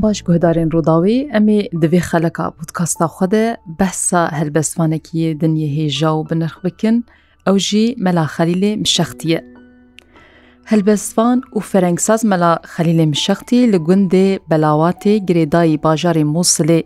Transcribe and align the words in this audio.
ئەم 0.00 0.08
باش 0.12 0.20
گوهدارên 0.28 0.68
ڕووداوی 0.74 1.18
ئەمێ 1.34 1.60
divê 1.82 2.00
xeleka 2.08 2.46
podkasta 2.58 3.06
xwe 3.14 3.26
de 3.34 3.44
behsa 3.78 4.22
helbestvanekiyê 4.40 5.30
dinyê 5.40 5.68
hêja 5.76 6.10
û 6.18 6.20
binirx 6.30 6.56
bikin 6.64 6.96
ew 7.48 7.56
jî 7.66 7.84
mela 8.04 8.24
xelîlê 8.36 8.72
mişextiye. 8.84 9.40
Helbestvan 10.70 11.38
û 11.56 11.58
ferengsaz 11.70 12.20
mela 12.32 12.52
xelîlê 12.74 13.06
mişextî 13.14 13.58
li 13.72 13.78
gundê 13.88 14.26
belawatê 14.50 15.14
girêdayî 15.28 15.76
bajarê 15.86 16.24
Mosilê 16.36 16.80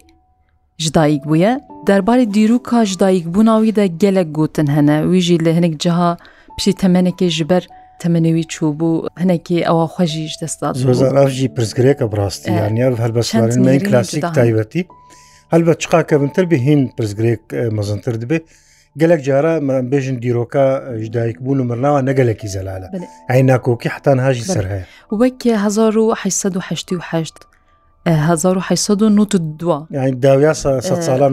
ji 0.82 0.90
dayîk 0.96 1.22
bûye, 1.30 1.52
derbarê 1.88 2.26
dîrûka 2.36 2.80
ji 2.88 2.96
dayîk 3.02 3.26
bûna 3.34 3.56
wî 3.64 3.72
de 3.76 3.86
gelek 4.02 4.28
gotin 4.36 4.66
hene 4.76 4.96
wî 5.10 5.20
jî 5.26 5.44
li 5.44 5.52
hinek 5.56 5.74
ciha 5.82 6.10
pişî 6.56 6.72
temenekê 6.80 7.28
ji 7.28 7.44
ber 7.50 7.64
تەمەنەوی 8.02 8.44
چوو 8.52 8.70
بوو 8.78 8.96
هەنێکی 9.22 9.56
ئەوە 9.68 9.86
خۆژیش 9.94 10.34
دەستات 10.42 10.74
زۆرژی 10.82 11.46
پرسگرێکە 11.56 12.04
بڕاستی 12.12 12.50
یانیا 12.60 12.88
هەربەسوارین 13.04 13.64
کلاسیک 13.86 14.24
تایبەتی 14.38 14.82
هەلبە 15.52 15.72
چقاکە 15.82 16.14
بنتر 16.22 16.44
بێ 16.50 16.58
هین 16.66 16.80
پرسگرێک 16.96 17.42
مەزنتر 17.76 18.14
دەبێت 18.22 18.44
گەلک 19.00 19.20
جارە 19.28 19.54
بێژن 19.90 20.16
دیرۆکە 20.22 20.66
ژدایک 21.04 21.36
بوون 21.44 21.58
و 21.60 21.64
مرناوە 21.70 22.00
نەگەلێکی 22.08 22.48
زەلالە 22.54 22.88
ئای 23.30 23.40
ناکۆکی 23.50 23.88
حتان 23.94 24.18
هاژی 24.26 24.44
سەر 24.54 24.64
هەیە 24.72 24.84
وەک 25.20 25.40
1970 25.46 27.40
1992 28.06 29.38
داویا 30.22 30.52
ساڵان 31.06 31.32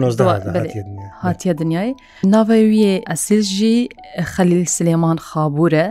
هااتە 1.22 1.50
دنیای 1.60 1.90
ناوەویە 2.34 2.92
ئەسیلژی 3.10 3.76
خەلیل 4.34 4.64
سلێمان 4.76 5.18
خابورە 5.28 5.86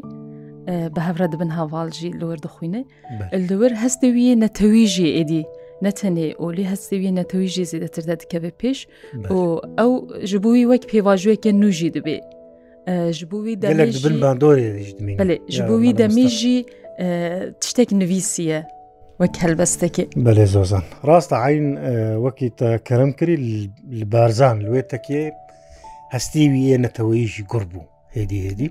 بە 0.95 1.01
هەورە 1.07 1.27
دبن 1.33 1.51
هاواڵژی 1.59 2.11
لەوەر 2.21 2.39
دەخوینێ 2.47 2.83
لەوەر 3.49 3.73
هەستەویە 3.83 4.35
نەتەویژی 4.45 5.13
ئێدی 5.17 5.43
نەتەنێ 5.85 6.29
ئۆلی 6.43 6.67
هەستوی 6.73 7.11
نەتەویژی 7.21 7.65
زیدەتر 7.71 8.05
دەکەوێ 8.11 8.51
پێش 8.61 8.79
و 9.35 9.37
ئەو 9.79 9.93
ژبووی 10.31 10.69
وەک 10.71 10.83
پێواژوەکە 10.93 11.51
نوژی 11.63 11.95
دەبێ 11.97 12.19
ji 12.89 13.25
bûî 13.31 13.55
demê 13.63 13.87
ji 15.55 15.63
bûî 15.69 15.93
demî 16.03 16.27
jî 16.39 16.57
tiştek 17.61 17.89
nivîsiye 18.01 18.61
وەک 19.23 19.35
هەلبەستێکی 19.45 20.05
بەێ 20.27 20.47
زۆزان 20.55 20.85
ڕاستە 21.09 21.37
عین 21.47 21.67
وەکی 22.25 22.49
تەکەرم 22.59 23.11
کردی 23.19 23.57
بارزان 24.13 24.57
لێ 24.65 24.83
تەکێ 24.93 25.25
هەستی 26.15 26.45
ویە 26.53 26.77
نەتەوەیژی 26.85 27.45
گوڕ 27.51 27.65
بوو 27.73 27.87
هێدی 28.17 28.39
هێدی 28.47 28.69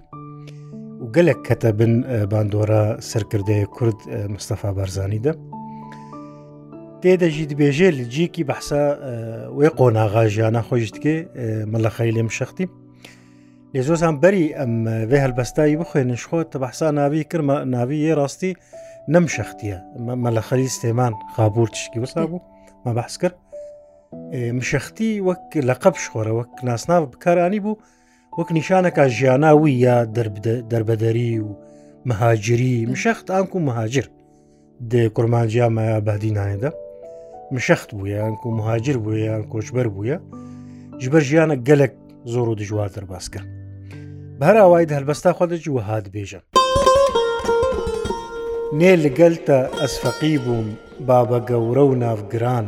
و 1.04 1.08
گەلک 1.16 1.40
کەتە 1.48 1.70
بن 1.80 1.94
باندۆرە 2.32 2.84
سەرکردەیە 3.10 3.68
کورد 3.76 4.00
مستەفا 4.34 4.70
بارزانیدا 4.78 5.34
تێدەژی 7.02 7.46
دبێژێ 7.52 7.90
لجیکی 8.00 8.44
بەحسا 8.50 8.84
وێ 9.58 9.70
قۆناغاژیانە 9.78 10.62
خۆشتکێ 10.68 11.16
مەلەخەی 11.72 12.12
لێم 12.16 12.30
شختی 12.38 12.66
لێ 13.74 13.82
زۆران 13.88 14.16
بەری 14.24 14.46
ئەم 14.58 14.74
بێ 15.10 15.18
هەلبەستایی 15.24 15.80
بخوێنن 15.82 16.18
شخۆت 16.24 16.48
تە 16.52 16.58
بەحسا 16.64 16.88
ناوی 17.00 17.24
کرمە 17.32 17.58
ناوی 17.76 17.98
یێ 18.06 18.14
ڕاستی 18.20 18.52
نەم 19.14 19.26
شەختیە 19.36 19.78
مەلەخەری 20.24 20.70
سێمان 20.80 21.14
خابور 21.36 21.68
تشکی 21.74 22.00
وسا 22.04 22.24
بوو 22.30 22.42
مە 22.86 22.92
بەحس 23.00 23.16
کرد 23.22 23.38
مشەختی 24.60 25.10
وەک 25.28 25.46
لە 25.70 25.76
قەب 25.82 25.96
شخۆرە 26.04 26.34
وەک 26.40 26.52
ناسناو 26.68 27.04
بکارانی 27.14 27.60
بوو 27.66 27.80
وەک 28.40 28.50
نیشانەکە 28.58 29.04
ژیانناوی 29.18 29.74
یا 29.86 29.96
دەربەدەری 30.72 31.34
و 31.46 31.50
مەهاجری 32.10 32.74
مشەخت 32.94 33.26
ئاکو 33.36 33.58
مەهاجر 33.68 34.06
دێ 34.92 35.04
کورمانجیا 35.16 35.68
مایا 35.76 36.00
بەدینایەدا 36.08 36.72
مشەخت 37.56 37.90
بوویانکو 37.96 38.48
مهاجر 38.60 38.98
بووە 39.04 39.18
یان 39.28 39.44
کۆچبەر 39.52 39.88
بووە 39.96 40.16
ژبەر 41.04 41.22
ژیانە 41.30 41.56
گەلک 41.68 41.94
زۆر 42.34 42.48
و 42.50 42.56
دژواتر 42.60 43.04
باس 43.12 43.26
کرد 43.34 43.57
بەراوای 44.42 44.86
هەلبەستا 44.96 45.32
خۆدەجی 45.38 45.70
و 45.76 45.80
هاات 45.88 46.06
بێژە 46.14 46.42
نێ 48.80 48.94
لەگەلتە 49.04 49.60
ئەسفەقی 49.82 50.38
بووم 50.46 50.68
بابە 51.08 51.40
گەورە 51.50 51.84
و 51.88 51.96
ناوگران 52.04 52.68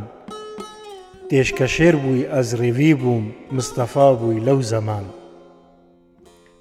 تێشکە 1.30 1.68
شێر 1.76 1.96
بووی 2.04 2.28
ئەزڕێوی 2.34 2.94
بووم 3.02 3.24
مستەفا 3.56 4.08
بووی 4.20 4.44
لەو 4.48 4.60
زەمان 4.72 5.06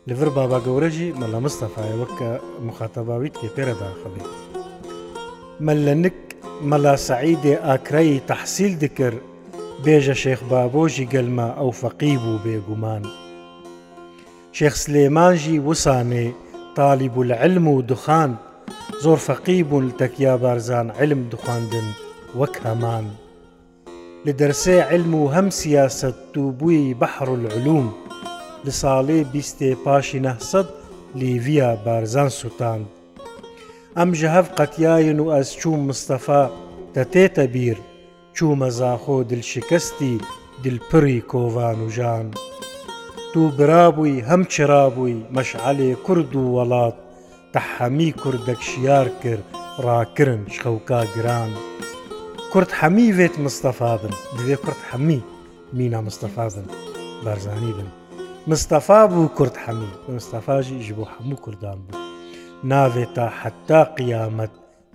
لەڤر 0.08 0.28
بابا 0.38 0.58
گەورەژی 0.66 1.14
مەڵە 1.20 1.38
مستەفاایەوە 1.46 2.06
کە 2.18 2.30
مخاتەباویت 2.66 3.34
کێ 3.40 3.48
پێرەدا 3.56 3.90
خەبێ 4.02 4.22
مەل 5.66 5.78
لە 5.86 5.94
نک 6.02 6.18
مەلا 6.70 6.94
سعیدێ 7.08 7.54
ئاکرایی 7.66 8.22
تەحسیل 8.30 8.72
دکرد 8.82 9.20
بێژە 9.84 10.16
شێخ 10.22 10.40
بابۆژی 10.50 11.08
گەلما 11.12 11.48
ئەو 11.60 11.70
فەقی 11.80 12.14
بوو 12.22 12.38
بێگومان. 12.44 13.04
شێخ 14.56 14.74
سلێمانژی 14.84 15.56
وسانێ 15.68 16.26
تالیب 16.78 17.14
و 17.18 17.24
لە 17.30 17.34
علم 17.44 17.66
و 17.68 17.82
دخان 17.82 18.30
زۆر 19.04 19.18
فەقی 19.26 19.60
بوون 19.68 19.86
تەکیا 20.00 20.32
بارزان 20.42 20.86
علم 21.00 21.20
دخواندن 21.32 21.88
وەک 22.38 22.54
هەمان 22.64 23.06
لە 24.26 24.32
دەرسێ 24.40 24.76
علم 24.92 25.12
و 25.20 25.22
هەم 25.34 25.48
سیاست 25.60 26.18
و 26.40 26.44
بووی 26.58 26.96
بەحر 27.00 27.28
العلوم 27.34 27.86
لە 28.66 28.72
ساڵێ 28.80 29.20
بیستێ 29.32 29.70
پاشی 29.84 30.20
نەحسەد 30.26 30.68
لیڤیا 31.18 31.70
بارزان 31.84 32.28
سووتاند 32.38 32.86
ئەم 33.98 34.10
ژە 34.20 34.28
هەف 34.36 34.46
قەتیاین 34.58 35.18
و 35.20 35.26
ئەس 35.36 35.48
چوو 35.60 35.76
مستەفا 35.88 36.44
دەتێتە 36.94 37.44
بیر 37.54 37.76
چوو 38.36 38.54
مەزاخۆ 38.60 39.18
دلشکستی 39.30 40.14
دلپڕی 40.64 41.18
کۆڤان 41.30 41.78
و 41.86 41.88
ژان. 41.96 42.26
دوو 43.34 43.48
برابووی 43.48 44.22
هەم 44.28 44.42
چرابووی 44.52 45.24
مەشعلێ 45.36 45.90
کورد 46.06 46.32
و 46.36 46.44
وڵات 46.56 46.96
تەحەمی 47.54 48.12
کوردەك 48.22 48.60
شیار 48.68 49.08
کرد 49.22 49.44
ڕاکردن 49.84 50.42
شخەوکا 50.54 51.00
گران 51.16 51.50
کورد 52.52 52.70
هەمی 52.80 53.10
وێت 53.18 53.34
مستەفا 53.46 53.92
بن 54.00 54.10
دوێ 54.38 54.56
کورد 54.64 54.80
هەمی 54.90 55.20
مینا 55.78 56.00
مستەفا 56.08 56.46
بن 56.54 56.66
بارزانانی 57.24 57.72
بن 57.76 57.86
مستەفا 58.50 59.00
بوو 59.10 59.28
کورد 59.38 59.56
هەمی 59.66 59.92
مستەفاژی 60.16 60.82
ژ 60.86 60.88
بۆ 60.98 61.04
هەموو 61.14 61.36
کوردان 61.44 61.78
بوو 61.84 62.00
ناوێت 62.70 63.10
تا 63.16 63.26
حتا 63.38 63.80
قیامەت 63.98 64.52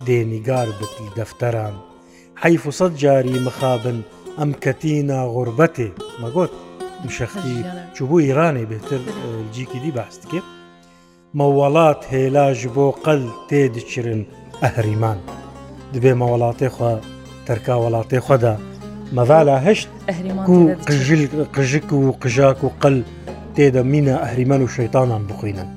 دێنیگار 0.08 0.68
بتی 0.80 1.08
دەفتەران 1.18 1.76
حیف 2.44 2.64
و 2.68 2.72
سەد 2.80 2.94
جاری 3.04 3.40
مخابن 3.48 3.98
ئەم 4.38 4.52
کەتینا 4.64 5.22
غوربەتێ 5.34 5.90
مەگوت 6.22 6.54
مشختی 7.06 7.66
چوبوو 7.94 8.20
ئیرانی 8.20 8.66
بهتر 8.66 9.00
جیکی 9.54 9.80
دی 9.84 9.92
باستکێ 10.00 10.40
مەوەڵات 11.40 12.02
هێلاژ 12.14 12.60
بۆ 12.76 12.88
قەل 13.06 13.22
تێدچرن 13.50 14.22
ئەهریمان 14.64 15.20
دبێ 15.94 16.14
مەوەڵاتی 16.22 16.70
خوا 16.76 16.92
تەرکا 17.48 17.76
وڵاتی 17.84 18.20
خۆدا 18.26 18.56
مەڤالا 19.18 19.56
هەشت 19.68 19.88
قژل 20.88 21.22
قژک 21.56 21.88
و 21.94 22.00
قژاک 22.24 22.60
و 22.64 22.70
قەل 22.84 22.98
تێدە 23.56 23.82
مینە 23.92 24.16
ئەهریمەن 24.24 24.62
و 24.64 24.68
شەیتانان 24.76 25.24
بخوێنن 25.30 25.70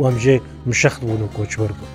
وەمژێ 0.00 0.36
مشەخت 0.70 1.00
بوون 1.04 1.22
و 1.22 1.32
کۆچوەر 1.36 1.70
بوو 1.78 1.90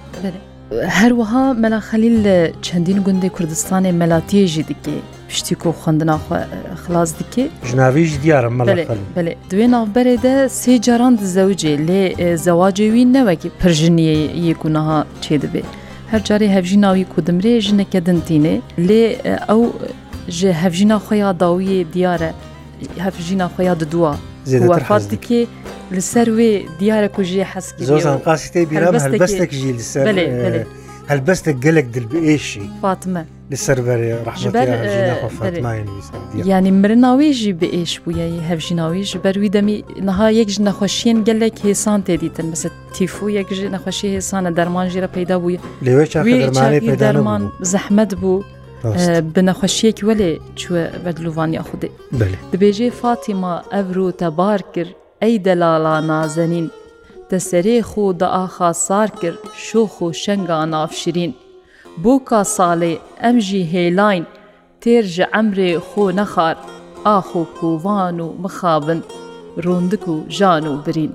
هەروەها 1.00 1.46
مەلا 1.64 1.80
خەلیل 1.90 2.16
لە 2.26 2.38
چەندین 2.66 3.00
گوندی 3.06 3.30
کوردستانی 3.36 3.92
مەلاتیێژی 4.02 4.64
دیکەی 4.70 5.02
پشتی 5.30 5.56
کۆ 5.62 5.68
خوندناخوا 5.82 6.38
خلاص 6.84 7.10
دیکە 7.20 7.44
ژناویش 7.70 8.12
دیارە 8.24 8.50
مەڵێ 8.58 8.86
دوێ 9.52 9.68
ناوبەرێدە 9.76 10.34
سێ 10.60 10.74
جاران 10.86 11.14
زەوجێ 11.36 11.74
لێ 11.88 12.04
زەواجێوی 12.46 13.06
نەوەکی 13.16 13.50
پرژنیە 13.60 14.14
یەکوونەها 14.50 15.00
چێ 15.24 15.36
دەبێت 15.44 15.70
هەر 16.12 16.22
جارێ 16.28 16.48
هەڤژی 16.56 16.78
ناوی 16.86 17.06
کودمرێ 17.14 17.54
ژنەکە 17.68 18.00
دنتینێ 18.08 18.56
لێ 18.88 19.04
ئەو 19.50 19.64
ji 20.40 20.46
hevjîna 20.64 20.98
xya 21.08 21.30
dawiyê 21.44 21.80
diyare 21.96 22.32
hevjîna 23.06 23.48
xya 23.58 23.74
diduwa 23.82 24.14
Wefat 24.72 25.04
dike 25.14 25.42
li 25.96 26.02
ser 26.12 26.28
wê 26.38 26.52
diyare 26.80 27.10
ku 27.16 27.22
jê 27.30 27.44
hes 27.54 27.68
zozan 27.90 28.20
qasî 28.28 28.62
bîra 28.72 28.88
helbestek 29.04 29.52
jî 29.60 29.70
li 29.78 29.84
ser 29.94 30.06
هەلبەستە 31.12 31.52
گەلک 31.66 31.88
دلبێشی 31.96 32.64
فاتمە 32.84 33.22
لەسەر 33.52 33.78
ینی 36.50 36.72
مرناویژی 36.82 37.54
بێش 37.60 37.92
بووە 38.04 38.28
هەفژیناویژ 38.50 39.10
بەروی 39.26 39.50
دەمی 39.58 39.78
نەها 40.08 40.28
یەک 40.40 40.50
نەخۆشیین 40.68 41.18
گەلێک 41.28 41.56
هێسان 41.66 42.00
تێدیتن 42.08 42.48
مەسە 42.54 42.70
تیفو 42.96 43.26
یەک 43.40 43.50
نەخۆشی 43.76 44.10
هێسانە 44.16 44.50
دەرمانژیرە 44.58 45.10
پەیدا 45.18 45.36
بووە 45.44 45.60
لێوێ 45.86 46.96
دەرمان 47.04 47.44
زەحمد 47.72 48.12
بوو. 48.22 48.44
بنەخۆشیەکی 49.36 50.04
وەلێ 50.10 50.32
چوە 50.62 50.84
بەدلووانیا 51.04 51.64
خودێ 51.70 51.90
دەبێژێ 52.52 52.90
فاتیما 53.02 53.54
ئەڤرو 53.74 54.08
تەبار 54.22 54.60
کرد 54.74 54.94
ئەی 55.22 55.36
دەلاڵا 55.46 55.96
نازەنین 56.10 56.68
دەسەرێ 57.32 57.78
خۆ 57.92 58.06
دەئاخا 58.22 58.70
سار 58.88 59.10
کرد 59.20 59.42
شۆخ 59.68 59.94
و 60.06 60.08
شەنگا 60.24 60.60
نافشرین 60.74 61.32
بۆکە 62.04 62.42
ساڵێ 62.56 62.94
ئەمژی 63.24 63.64
هێلاین 63.74 64.26
تێرژە 64.82 65.26
ئەمرێ 65.34 65.72
خۆ 65.90 66.04
نەخار 66.20 66.56
ئاخ 67.06 67.30
و 67.40 67.44
کووان 67.58 68.18
و 68.26 68.28
مخابن 68.44 69.00
ڕوندک 69.66 70.04
و 70.14 70.16
ژان 70.38 70.66
و 70.68 70.74
برین 70.86 71.14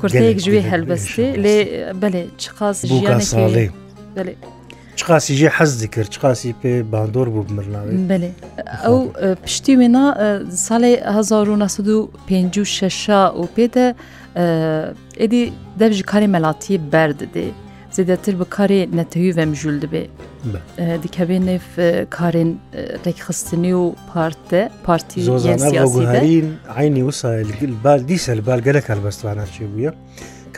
کورتەیەک 0.00 0.38
ژێ 0.46 0.60
هەلبەستێ 0.70 1.28
لێ 1.44 1.56
بەێ 2.00 2.22
چ 2.40 2.42
قاس 2.56 2.78
ژیان 2.90 3.20
ساڵێ. 3.32 3.66
چقاسی 5.00 5.32
ژێ 5.40 5.48
حەز 5.56 5.72
دیکرد 5.82 6.08
چقاسی 6.14 6.50
پێ 6.60 6.72
باندۆر 6.92 7.28
بوو 7.34 7.46
بمرناوی 7.48 7.96
بێ 8.10 8.16
ئەو 8.84 8.98
پشتی 9.44 9.74
وێنا 9.80 10.06
ساڵی 10.68 10.94
1956 11.04 13.08
و 13.40 13.42
پێدە 13.56 13.86
ئێدی 15.20 15.42
دەبژی 15.80 16.04
کاری 16.12 16.28
مەلاتی 16.34 16.74
بەردێ 16.92 17.46
زیدەتر 17.96 18.34
بە 18.40 18.44
کاری 18.56 18.80
نەتەوی 18.98 19.32
vemjul 19.38 19.76
dibê 19.84 20.02
dikevê 21.04 21.38
nêv 21.48 21.64
karên 22.16 22.50
rêkxistinî 23.06 23.72
û 23.82 23.84
partê 24.12 24.62
partî 24.88 25.18
zozanî 25.22 25.80
aynî 26.80 27.00
wisa 27.06 27.30
gel 27.60 28.00
dîsel 28.08 28.38
bel 28.48 28.60
gelek 28.66 28.84
helbestvaneçê 28.90 29.66
bûye. 29.74 29.90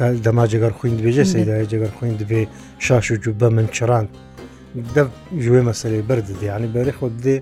دەما 0.02 0.46
جگەر 0.52 0.73
خوین 0.79 0.96
دبێژێ 0.99 1.25
سەیدای 1.35 1.67
جگەر 1.73 1.91
خوین 1.99 2.17
دبێ 2.20 2.44
شاش 2.79 3.11
و 3.11 3.32
بە 3.41 3.44
من 3.44 3.67
چراند 3.67 4.08
ژێ 5.41 5.62
مەسەری 5.69 6.02
برد 6.08 6.29
دیانی 6.41 6.69
بەێ 6.75 6.93
خۆ 6.99 7.06
دێ 7.25 7.37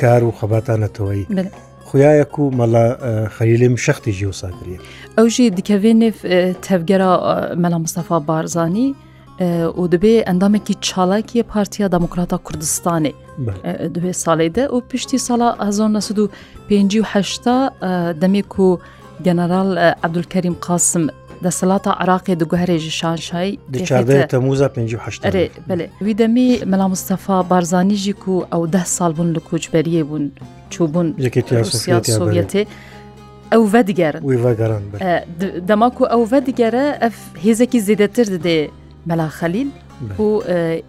کار 0.00 0.22
و 0.24 0.32
خەباتانەتەوەی 0.38 1.22
خویایەک 1.88 2.38
و 2.38 2.44
مەلا 2.58 2.84
خەریلێم 3.36 3.74
شختی 3.84 4.12
ژی 4.12 4.26
و 4.26 4.32
ساکرە 4.32 4.78
ئەو 5.18 5.26
ژی 5.34 5.50
دیکەوێنێ 5.58 6.10
تەفگەرا 6.66 7.12
مەلا 7.62 7.78
مستەفا 7.84 8.18
بارزانانی 8.28 8.94
û 9.80 9.82
dibê 9.92 10.14
endamekî 10.32 10.74
çalakiye 10.88 11.42
Partiya 11.54 11.92
Demokrata 11.92 12.36
Kurdistanê 12.46 13.12
dibê 13.94 14.12
salê 14.24 14.48
de 14.54 14.64
û 14.74 14.76
piştî 14.90 15.18
sala 15.28 15.48
hezon 15.68 15.92
nesud 15.96 16.16
û 16.22 16.24
pêncî 16.68 16.98
û 17.04 17.04
heşta 17.12 17.56
demê 18.22 18.42
ku 18.42 18.66
General 19.26 19.70
Abdulkerim 20.04 20.56
Qasim 20.66 21.04
دەسەڵاتە 21.46 21.90
عراقی 22.02 22.34
دوگوهرێژی 22.42 22.92
شانشای 23.00 23.50
تەموزا 24.32 24.68
وی 26.04 26.14
دەمی 26.20 26.48
مەلا 26.70 26.86
مستەفا 26.94 27.36
بارزانانیژیک 27.52 28.22
و 28.28 28.36
ئەو 28.52 28.62
ده 28.74 28.84
ساڵ 28.96 29.12
بوون 29.16 29.34
لە 29.36 29.40
کۆچبەریە 29.48 30.02
بوون 30.08 30.24
چوبوون 30.72 31.06
سوڤەتێ 32.18 32.62
ئەو 33.52 33.64
vê 33.72 33.82
diger 33.88 34.14
dema 35.70 35.88
ku 35.96 36.02
ew 36.16 36.22
ve 36.32 36.38
digere 36.46 36.84
ev 37.06 37.14
hêzekî 37.46 37.78
zêdetir 37.88 38.26
didê 38.34 38.58
mela 39.10 39.28
xelîl 39.38 39.70
û 40.24 40.26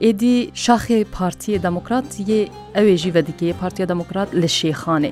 êdî 0.10 0.36
şaxê 0.66 1.00
Partiye 1.18 1.58
Demokrat 1.68 2.10
yê 2.30 2.42
ew 2.80 2.88
ê 2.94 2.96
jî 3.04 3.12
vedikê 3.18 3.50
Partiya 3.62 3.86
Demokrat 3.94 4.30
li 4.42 4.50
şêxanê 4.60 5.12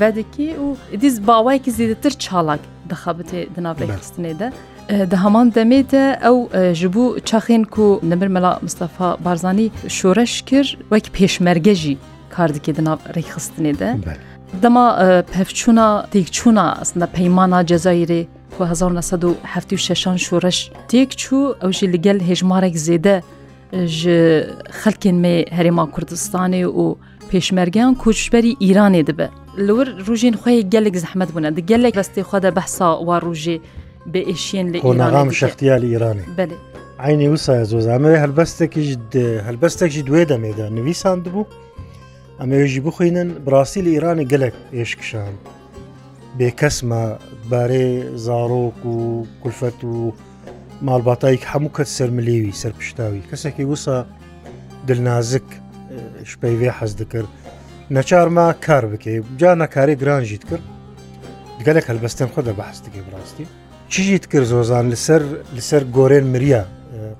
vedikî 0.00 0.48
û 0.64 0.66
dîz 1.02 1.16
bawayekî 1.26 1.70
zêdetir 1.78 2.12
çalak 2.24 2.60
dixebitê 2.90 3.40
di 3.54 3.62
nav 3.66 3.76
vê 3.80 3.86
xistinê 4.00 4.34
de. 4.38 4.52
di 4.90 5.16
heman 5.24 5.50
demê 5.54 5.82
de 5.90 6.18
ew 6.22 6.74
ji 6.74 6.94
bo 6.94 7.16
çaxên 7.18 7.64
ku 7.64 8.00
nemir 8.02 8.26
mela 8.28 8.58
Mustafa 8.62 9.16
Barzanî 9.24 9.70
şoreş 9.88 10.42
kir 10.42 10.78
wek 10.90 11.04
pêşmerge 11.16 11.74
jî 11.74 11.96
kar 12.30 12.54
dike 12.54 12.76
di 12.76 12.84
nav 12.84 12.96
rêxistinê 13.14 13.78
de. 13.78 13.96
Dema 14.62 14.86
pevçûna 15.34 16.06
têkçûna 16.12 16.80
aslında 16.80 17.06
peymana 17.06 17.60
Cezayirê 17.62 18.24
1970 18.60 19.90
şoreş 20.22 20.70
têk 20.88 21.08
çû 21.08 21.54
ew 21.62 21.72
jî 21.72 21.92
li 21.92 22.00
gel 22.00 22.18
hêjmarek 22.20 22.72
zêde 22.74 23.22
ji 23.88 24.46
xelkên 24.84 25.12
me 25.12 25.42
herêma 25.42 25.90
Kurdistanê 25.90 26.64
û 26.66 26.96
پێشمەرگیان 27.32 27.94
کوچبەری 27.96 28.52
ئیرانê 28.62 29.06
dibe. 29.06 29.28
Lor 29.58 29.86
rojên 30.08 30.34
xê 30.36 30.60
gelek 30.60 30.96
zehmet 30.96 31.34
bûne 31.34 31.56
di 31.56 31.66
gelek 31.66 31.94
vestê 31.96 32.20
xwe 32.22 32.42
de 32.42 32.56
behsa 32.56 32.98
war 32.98 33.22
rojê 33.22 33.60
بە 34.12 34.20
ئێشیان 34.30 34.66
لە 34.74 34.78
ئۆناغام 34.88 35.28
شەختیالی 35.40 35.88
ئیرانی 35.92 36.24
بێ 36.38 36.44
عینی 37.06 37.28
وسایە 37.34 37.64
زۆزانە 37.72 38.08
هەلبەستێکیش 38.22 38.88
هەلبەستێکی 39.48 40.02
دوێ 40.08 40.22
دەمێدا 40.30 40.66
نویسان 40.78 41.18
دەبوو 41.24 41.44
ئەمەێژی 42.40 42.80
بخوێنن 42.86 43.28
بڕاستی 43.44 43.82
لە 43.86 43.90
ئیرانی 43.94 44.24
گەلک 44.32 44.54
ئێشکشان 44.76 45.34
بێکەسمە 46.38 47.02
بارێ 47.50 47.86
زارۆک 48.26 48.78
و 48.94 48.96
کولفەت 49.42 49.78
و 49.90 49.94
ماڵباتایك 50.86 51.42
هەموو 51.52 51.74
کەس 51.76 51.90
سەرملێوی 51.98 52.54
سەرپشتاوی 52.62 53.22
کەسێکی 53.30 53.64
وسا 53.72 53.96
دلنازک 54.88 55.48
شپەیوێ 56.30 56.70
حەز 56.78 56.92
دکرد 57.00 57.30
نەچارما 57.96 58.46
کار 58.66 58.84
بکێ 58.92 59.14
جا 59.40 59.50
نەکاری 59.62 59.94
گرانژیت 60.02 60.44
کرد 60.50 60.64
گەلێک 61.66 61.86
هەلبەستن 61.90 62.28
خۆ 62.34 62.40
دە 62.48 62.52
بەحست 62.58 62.82
دەکەی 62.86 63.04
بڕاستی 63.08 63.46
چیت 63.92 64.24
کرد 64.32 64.46
زۆزان 64.50 64.84
لەسەر 64.92 65.22
لەسەر 65.56 65.82
گۆرێن 65.96 66.26
مریە 66.34 66.62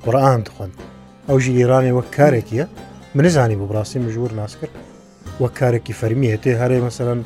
قڕان 0.05 0.41
خوند 0.55 0.75
ئەو 1.29 1.39
ژی 1.45 1.53
ئێرانێ 1.61 1.93
وەک 1.99 2.09
کارێکیە 2.17 2.65
منزانی 3.17 3.57
بۆ 3.61 3.67
بڕاستی 3.71 3.99
مژور 4.07 4.31
ناس 4.41 4.53
کرد 4.61 4.75
وەک 5.43 5.53
کارێکی 5.61 5.95
فەرمی 6.01 6.29
هەتێ 6.35 6.53
هەرێ 6.63 6.79
مەسەرەن 6.87 7.21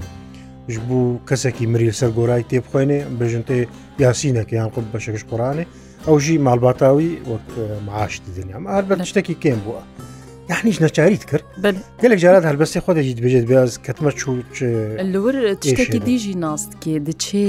بوو 0.89 1.21
کەسێکی 1.29 1.65
مری 1.73 1.87
لەسەر 1.93 2.11
گۆرای 2.19 2.43
تێ 2.51 2.59
بخوێنێ 2.67 3.01
بژنتێ 3.21 3.59
یاسینەکە 4.05 4.53
یان 4.59 4.69
قوت 4.75 4.87
بە 4.93 4.99
شەکەش 5.05 5.25
قڕانێ 5.31 5.65
ئەو 6.07 6.17
ژی 6.25 6.37
ماڵباتاوی 6.47 7.11
وەک 7.33 7.49
معاش 7.87 8.13
دنیام 8.39 8.63
ئار 8.71 8.85
بە 8.89 8.95
شتێکی 9.11 9.35
کێم 9.43 9.61
بووە 9.67 9.83
یعنیش 10.53 10.77
نەچاریت 10.85 11.25
کرد 11.31 11.45
گەلێک 12.03 12.19
جارات 12.25 12.45
هەربەستی 12.51 12.81
خۆدەجیت 12.85 13.19
بێت 13.25 13.45
باز 13.51 13.71
کەتمە 13.87 14.11
چوو 14.19 14.35
لور 15.13 15.35
تشتێکی 15.63 15.99
دیژی 16.09 16.35
ناست 16.45 16.71
کێ 16.83 16.95
دچێ 17.07 17.47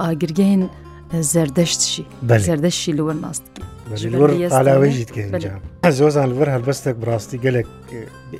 ئاگرگەین 0.00 0.62
زەردەشتشی 1.20 2.06
زەردەشی 2.46 2.92
لەوە 2.98 3.14
ماست 3.20 3.44
ئالاوەژیت 4.52 5.10
زۆزان 6.00 6.28
لەەر 6.32 6.48
هەلبەستێک 6.54 6.96
بڕاستی 7.02 7.38
گەلێک 7.44 7.68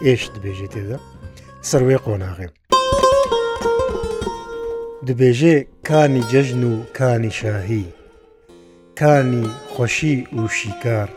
ئێش 0.05 0.23
دەبێژێت 0.35 0.73
تێدا 0.75 0.99
سەروێ 1.71 1.99
قۆناغێ 2.05 2.49
دەبێژێ 5.07 5.55
کانی 5.89 6.23
جەژن 6.33 6.63
و 6.71 6.75
کانی 6.99 7.33
شاهی 7.41 7.85
کانی 9.01 9.45
خۆشی 9.75 10.17
و 10.41 10.49
شیکار 10.59 11.09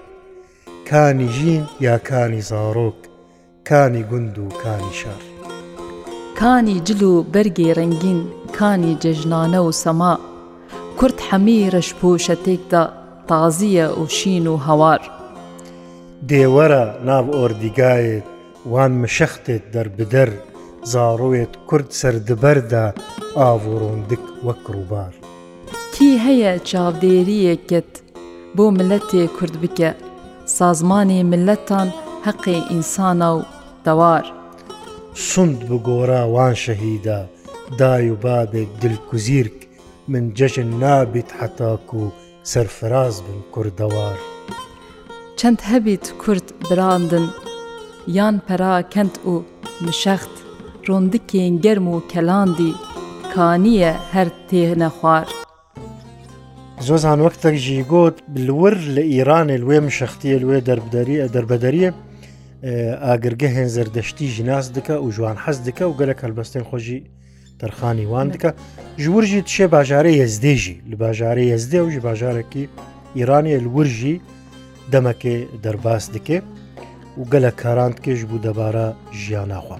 کانی 0.90 1.28
ژین 1.38 1.64
یا 1.86 1.96
کانی 2.10 2.42
زارۆک 2.50 3.00
کانی 3.70 4.04
گوند 4.10 4.36
و 4.40 4.46
کانی 4.62 4.94
شار 5.02 5.22
کانی 6.40 6.78
جل 6.88 7.02
و 7.04 7.14
بەرگی 7.34 7.70
ڕنگین 7.78 8.20
کانی 8.58 8.94
جەژنانە 9.04 9.60
و 9.66 9.72
سەما 9.84 10.14
کورت 11.00 11.20
هەمی 11.30 11.58
ڕەشپۆشەتێکدا 11.74 12.84
تازیە 13.32 13.88
و 14.00 14.04
شین 14.18 14.48
و 14.54 14.58
هەوار. 14.68 15.02
دێوەرە 16.30 16.86
ناو 17.08 17.26
ئۆردیگایت 17.38 18.24
وان 18.72 18.92
مشەختێت 19.04 19.66
دەربدەر 19.74 20.30
زاڕۆیت 20.92 21.54
کورد 21.70 21.90
سەردبەردا 22.02 22.86
ئاڤڕۆندک 23.40 24.24
وەک 24.46 24.64
ڕووبار. 24.76 25.14
کی 25.94 26.10
هەیە 26.26 26.52
چاودێریەکت 26.70 27.92
بۆ 28.56 28.66
ملەتێ 28.78 29.24
کورد 29.38 29.56
بکە، 29.62 29.92
سازمانی 30.60 31.20
ملەتان 31.32 31.88
هەقی 32.28 32.60
ئینسانە 32.72 33.30
و 33.38 33.40
دەوار. 33.86 34.26
سند 35.30 35.60
بگۆرا 35.70 36.22
وان 36.36 36.54
شەهیدا 36.64 37.20
دای 37.80 38.10
و 38.14 38.16
بابێک 38.24 38.70
دلکوزیرک 38.82 39.60
من 40.08 40.34
جەژن 40.38 40.70
نابیت 40.82 41.30
حەتاکو 41.40 41.98
و 42.06 42.12
سەرفراز 42.52 43.16
بن 43.26 43.40
کوردەوار 43.54 44.18
چەند 45.40 45.60
هەبیت 45.72 46.06
کورد 46.22 46.48
براندن 46.70 47.28
یان 48.18 48.36
پەرا 48.48 48.76
کەند 48.94 49.16
و 49.32 49.36
مشەخت 49.86 50.34
ڕۆندکێن 50.88 51.54
گەرم 51.66 51.88
و 51.94 51.96
کەلاندی 52.12 52.72
کانیە 53.34 53.94
هەر 54.14 54.28
تێنە 54.50 54.90
خوار 54.98 55.28
زۆزان 56.88 57.20
وەکتێک 57.26 57.56
ژی 57.66 57.84
گوت 57.92 58.16
بلور 58.34 58.74
لە 58.96 59.02
ئیرانێ 59.12 59.58
لێ 59.64 59.78
مشەختیە 59.88 60.38
لێ 60.44 60.58
دەربدەریە 60.70 61.26
دەربەدەریە 61.36 61.90
ئاگرگە 63.06 63.50
هێنزەردەشتی 63.56 64.28
ژناس 64.36 64.66
دکە 64.76 64.96
و 65.06 65.10
جوان 65.16 65.38
حەز 65.44 65.58
دکە 65.68 65.84
و 65.88 65.98
گەلە 66.00 66.16
کەلبەستین 66.22 66.64
خۆشی 66.70 67.00
تەرخانی 67.60 68.06
وان 68.12 68.28
دکە 68.34 68.50
ژورژی 69.04 69.42
تشێ 69.48 69.66
باژارە 69.76 70.12
هێزدێژی 70.20 70.78
لە 70.92 70.96
باژارە 71.04 71.44
هێزدێ 71.52 71.80
و 71.84 71.90
ژ 71.94 71.96
باژارێکی 72.08 72.64
ئیرانیە 73.18 73.60
لورژی 73.66 74.16
دەمەکێ 74.94 75.38
دەرباس 75.64 76.04
دکێ 76.16 76.38
و 77.20 77.24
گەلە 77.32 77.52
کاراند 77.62 77.98
کێش 78.04 78.20
بوو 78.30 78.44
دەبارە 78.46 78.88
ژیانناخوا 79.22 79.78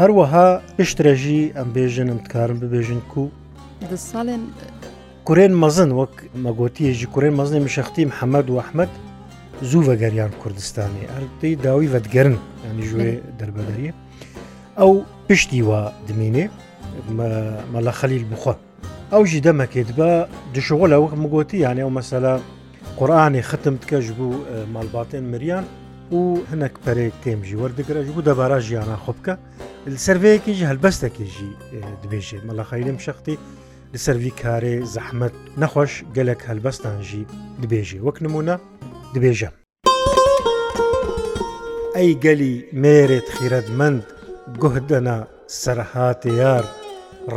هەروەها 0.00 0.46
پشترەژی 0.76 1.42
ئەم 1.56 1.68
بێژنم 1.76 2.18
تکارم 2.24 2.58
ببێژن 2.62 3.00
کو 3.12 3.22
ساڵێن 4.10 4.42
کورێن 5.28 5.52
مەزن 5.62 5.90
وەک 5.98 6.14
مەگۆتیەژی 6.44 7.08
کورێن 7.14 7.34
مەزنی 7.40 7.60
مشەختی 7.66 8.04
محەممەد 8.10 8.46
و 8.50 8.60
ئەحمد 8.60 8.90
زوو 9.70 9.86
بەگەریان 9.88 10.32
کوردستانی 10.42 11.08
ئەردەی 11.12 11.54
داوی 11.64 11.90
بەدگەرن 11.94 12.36
ئەنی 12.64 12.84
ژێ 12.90 13.10
دەربەدەریە 13.40 13.94
ئەو 14.78 15.02
پشتی 15.28 15.62
وە 15.62 15.90
دمینێ 16.08 16.44
مەلە 17.74 17.92
خەلیل 18.00 18.24
بخۆ 18.32 18.54
ئەو 19.12 19.22
ژی 19.28 19.40
دەمەکێت 19.48 19.88
بە 19.98 20.10
دشوە 20.54 20.86
لە 20.92 20.96
وەک 21.02 21.14
مگوتی 21.22 21.58
یانێ 21.66 21.82
و 21.86 21.90
مەسەلا 21.98 22.34
قورآانی 22.98 23.42
ختم 23.50 23.74
تکەش 23.82 24.06
بوو 24.16 24.34
ماڵباتێن 24.74 25.24
مریان 25.32 25.64
و 26.16 26.22
هەنک 26.52 26.74
پەرێک 26.84 27.14
تێمژی 27.24 27.56
وەردەگرەش 27.62 28.06
بوو 28.14 28.26
دەبارە 28.28 28.58
ژیانە 28.66 28.96
خۆ 29.04 29.12
بکە 29.18 29.34
سرەیەکیژ 30.06 30.58
هەلبەستێکیژی 30.70 31.50
دبێژێت 32.02 32.42
مەلە 32.48 32.64
خەیلم 32.70 32.98
شختی 33.06 33.38
لە 33.92 33.98
سەروی 34.04 34.32
کارێ 34.42 34.76
زەحمت 34.94 35.34
نەخۆش 35.60 35.92
گەلک 36.16 36.40
هەلبەستانژی 36.48 37.24
دبێژی 37.62 38.00
وەک 38.06 38.16
نمونە 38.24 38.56
دبێژە 39.14 39.50
ئەی 41.96 42.12
گەلی 42.24 42.54
مێرێت 42.82 43.28
خیرەتمەند 43.36 44.02
گوهدەنا 44.62 45.16
سەرهاتێ 45.62 46.30
یار 46.42 46.64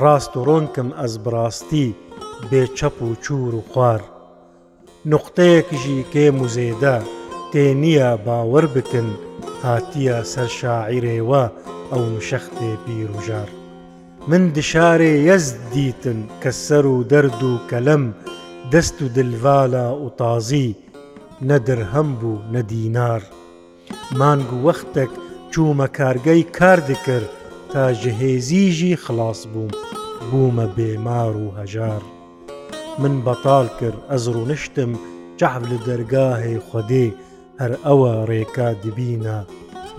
ڕاست 0.01 0.31
و 0.37 0.41
ڕۆنکم 0.47 0.89
ئەس 0.99 1.13
بڕاستی 1.23 1.87
بێچەپ 2.49 2.95
و 3.07 3.09
چور 3.23 3.51
و 3.59 3.63
خوار 3.71 4.01
نقطەیەکیژی 5.11 5.99
کێ 6.11 6.25
موزێدا 6.37 6.97
تێنیە 7.51 8.09
باوەڕ 8.25 8.65
بکن 8.75 9.07
هاتیە 9.63 10.17
سەر 10.31 10.49
شاعیرێوە 10.59 11.43
ئەو 11.91 12.03
مشەختێ 12.15 12.71
پیر 12.85 13.09
و 13.15 13.19
ژار 13.27 13.49
من 14.29 14.43
دشارێ 14.57 15.13
یەز 15.29 15.45
دیتن 15.73 16.19
کە 16.41 16.51
سەر 16.65 16.85
و 16.93 16.97
دەرد 17.11 17.39
و 17.49 17.53
کەلەم 17.71 18.03
دەست 18.71 18.97
و 19.03 19.05
دلڤالا 19.15 19.87
و 20.03 20.07
تازی 20.19 20.69
نەدرهەم 21.49 22.09
بوو 22.19 22.41
نەدینار 22.53 23.21
مانگ 24.19 24.47
و 24.53 24.59
وەختێک 24.67 25.13
چوومە 25.53 25.87
کارگەی 25.97 26.43
کار 26.57 26.79
دکرد 26.89 27.29
تا 27.73 27.83
ژەهێزیژی 28.01 28.95
خلاص 29.05 29.39
بووم 29.53 29.71
بوومە 30.31 30.67
بێمار 30.77 31.33
و 31.45 31.53
هەژار 31.61 32.01
من 33.01 33.13
بەتال 33.27 33.67
کرد 33.79 33.99
ئەز 34.09 34.23
ڕوونشتم 34.35 34.91
جەحب 35.39 35.63
لە 35.71 35.77
دەرگاهی 35.87 36.59
خودێ 36.67 37.05
هەر 37.61 37.71
ئەوە 37.85 38.11
ڕێکا 38.29 38.69
دبینە 38.83 39.39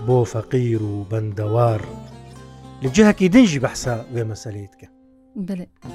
بۆ 0.07 0.19
فەقیر 0.33 0.81
و 0.91 0.95
بەندەوار 1.11 1.81
لە 2.83 2.87
جەهکی 2.95 3.29
دژی 3.35 3.59
بەحسا 3.65 3.95
وێ 4.13 4.23
مەسەلیتکە 4.31 4.87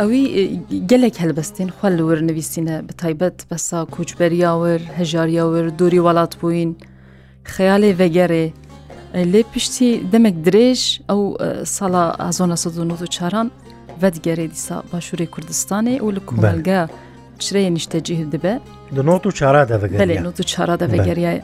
ئەوی 0.00 0.22
گەلێک 0.90 1.16
هەلبەستین 1.22 1.68
خوۆ 1.76 1.88
لەور 1.98 2.18
نوویستینە 2.28 2.76
بە 2.88 2.92
تایبەت 3.02 3.38
بەسا 3.50 3.80
کوچبەریاور 3.94 4.80
هەژاریاور 4.98 5.64
دووری 5.78 6.04
وڵات 6.06 6.32
بووین 6.40 6.70
خەیاڵێ 7.54 7.90
ڤگەرێ 8.00 8.46
لێ 9.32 9.40
پشتی 9.52 9.88
دەمێک 10.12 10.36
درێژ 10.46 10.80
ئەو 11.10 11.20
ساڵە 11.76 12.04
ئازۆنە 12.22 12.56
1940 12.56 13.48
ڤەتگەرێ 14.02 14.46
دیسا 14.54 14.76
باشووری 14.92 15.26
کوردستانی 15.34 15.96
و 16.00 16.08
لە 16.16 16.20
کومەلگە 16.28 16.80
چرەیە 17.42 17.70
نیشتەجیه 17.76 18.26
دەبێ 18.34 18.54
چارا 20.50 20.76
دەگەریایە 20.90 21.34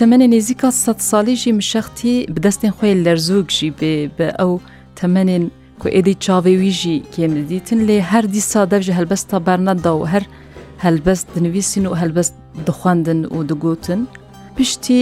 تەمەێ 0.00 0.26
نێزیکە 0.32 0.68
سە 0.82 0.92
ساڵیژی 1.10 1.52
مشەختی 1.60 2.14
بدەستێن 2.34 2.72
خۆی 2.76 2.94
لەرزووکژی 3.04 3.70
بێ 3.78 3.92
بە 4.16 4.26
ئەو 4.40 4.52
تەمەێن 5.00 5.44
کو 5.80 5.86
ئێدەی 5.94 6.16
چاوێویژی 6.24 6.96
کێمدیتن 7.12 7.80
لێ 7.88 7.96
هەر 8.10 8.24
دیسا 8.34 8.62
دەژە 8.72 8.92
هەلبەستا 8.98 9.38
بەرنەدا 9.46 9.92
و 9.96 10.00
هەر 10.12 10.24
هەلبەست 10.84 11.26
دنویسین 11.34 11.84
و 11.88 11.92
هەلبەست 12.00 12.34
دخواندن 12.68 13.18
و 13.34 13.38
دەگوتن 13.50 14.00
پشتی 14.56 15.00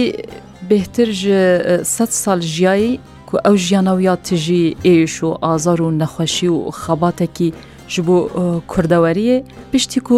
بهتر 0.69 1.09
ji 1.11 1.31
sed 1.85 2.09
sal 2.11 2.41
jiyayê 2.41 2.99
ku 3.27 3.37
ew 3.45 3.57
jiyanawiya 3.57 4.15
tijî 4.27 4.75
êş 4.85 5.15
û 5.27 5.37
azar 5.53 5.77
û 5.77 5.89
nexweşî 6.01 6.49
û 6.57 6.59
xebatekî 6.83 7.49
ji 7.93 8.01
bo 8.07 8.17
kurdeweriyê 8.71 9.43
piştî 9.71 9.99
ku 10.01 10.17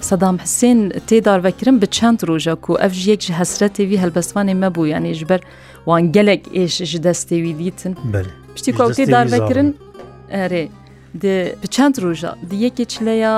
Sedam 0.00 0.36
Hüseyin 0.38 0.80
têdar 1.08 1.44
vekirin 1.44 1.82
bi 1.82 1.86
çend 1.90 2.20
roja 2.28 2.54
ku 2.54 2.78
ev 2.86 2.90
ji 2.90 3.10
yek 3.10 3.20
ji 3.26 3.32
hesretê 3.40 3.82
vî 3.90 3.96
helbestvanê 4.04 4.54
me 4.62 4.66
bû 4.74 4.82
yanê 4.94 5.12
ji 5.18 5.28
ber 5.28 5.40
wan 5.84 6.12
gelek 6.12 6.42
êş 6.62 6.74
ji 6.90 6.98
destê 7.06 7.36
wî 7.46 7.52
dîtin 7.58 7.94
Piştî 8.54 8.70
ku 8.76 8.82
têdar 8.98 9.26
vekirin 9.34 9.68
erê 10.44 10.64
bi 11.62 11.68
çend 11.74 11.94
roja 12.02 12.30
di 12.50 12.54
yekê 12.64 12.84
çileya 12.92 13.34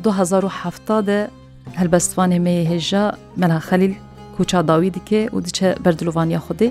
2007 0.00 1.06
de 1.08 1.18
helbestvanê 1.80 2.38
me 2.46 2.54
hêja 2.70 3.04
mela 3.40 3.58
xelil 3.68 3.94
کوچا 4.38 4.60
داوی 4.70 4.90
دیکە 4.96 5.20
و 5.36 5.38
دیچە 5.46 5.66
بەردلووانیا 5.84 6.38
خودی 6.46 6.68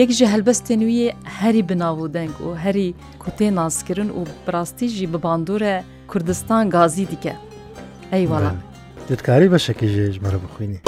یەک 0.00 0.10
ji 0.18 0.26
helbestê 0.26 0.76
nûyê 0.80 1.10
herî 1.38 1.68
binav 1.68 1.96
û 2.04 2.06
deng 2.14 2.30
û 2.46 2.48
herî 2.64 2.88
kutê 3.26 3.48
nazkirin 3.60 4.10
û 4.18 4.20
birastî 4.48 4.86
jî 4.96 5.06
bi 5.14 5.18
bandûre 5.24 5.74
Kurdistan 6.10 6.64
gazî 6.70 7.04
dike 7.10 7.34
Ey 8.12 8.24
wala 8.30 8.52
Ditkarî 9.08 9.48
beşekî 9.52 9.86
jê 9.94 10.10
ji 10.12 10.20
me 10.24 10.28
bixwînî. 10.44 10.78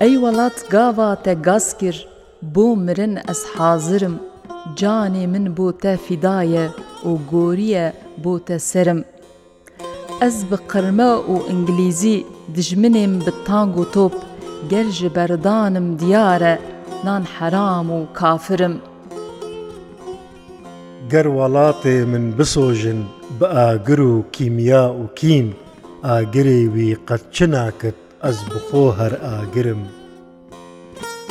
Ey 0.00 0.14
welat 0.22 0.66
gava 0.70 1.16
te 1.22 1.34
gaz 1.34 1.78
kir 1.78 2.08
بۆ 2.54 2.84
mirin 2.84 3.16
ez 3.30 3.42
hazirim 3.58 4.14
canê 4.80 5.26
min 5.32 5.46
bۆ 5.56 5.78
te 5.80 5.98
fîdaye 6.06 6.66
û 7.04 7.10
goriye 7.32 7.92
bۆ 8.24 8.44
te 8.44 8.58
serim 8.58 9.04
Ez 10.22 10.50
bi 10.50 10.56
qirme 10.72 11.10
û 11.32 11.34
îngilîzî 11.52 12.18
دژمنێم 12.54 13.12
بتانگ 13.26 13.74
و 13.82 13.84
تۆپ 13.94 14.14
گەرژ 14.70 14.98
بەردانم 15.16 15.86
دیارە 16.00 16.54
نان 17.04 17.24
حەرام 17.36 17.88
و 17.98 18.00
کافرم. 18.18 18.74
گەر 21.12 21.26
وڵاتێ 21.38 21.96
من 22.12 22.24
بسۆژن 22.38 23.00
بە 23.38 23.46
ئاگر 23.56 24.00
و 24.00 24.22
کیمیا 24.34 24.86
و 25.02 25.04
کین 25.18 25.46
ئاگرێوی 26.06 26.96
قەتچ 27.08 27.36
ناکرد 27.54 27.98
ئەس 28.24 28.38
بخۆ 28.52 28.84
هەر 28.98 29.12
ئاگرم. 29.26 29.82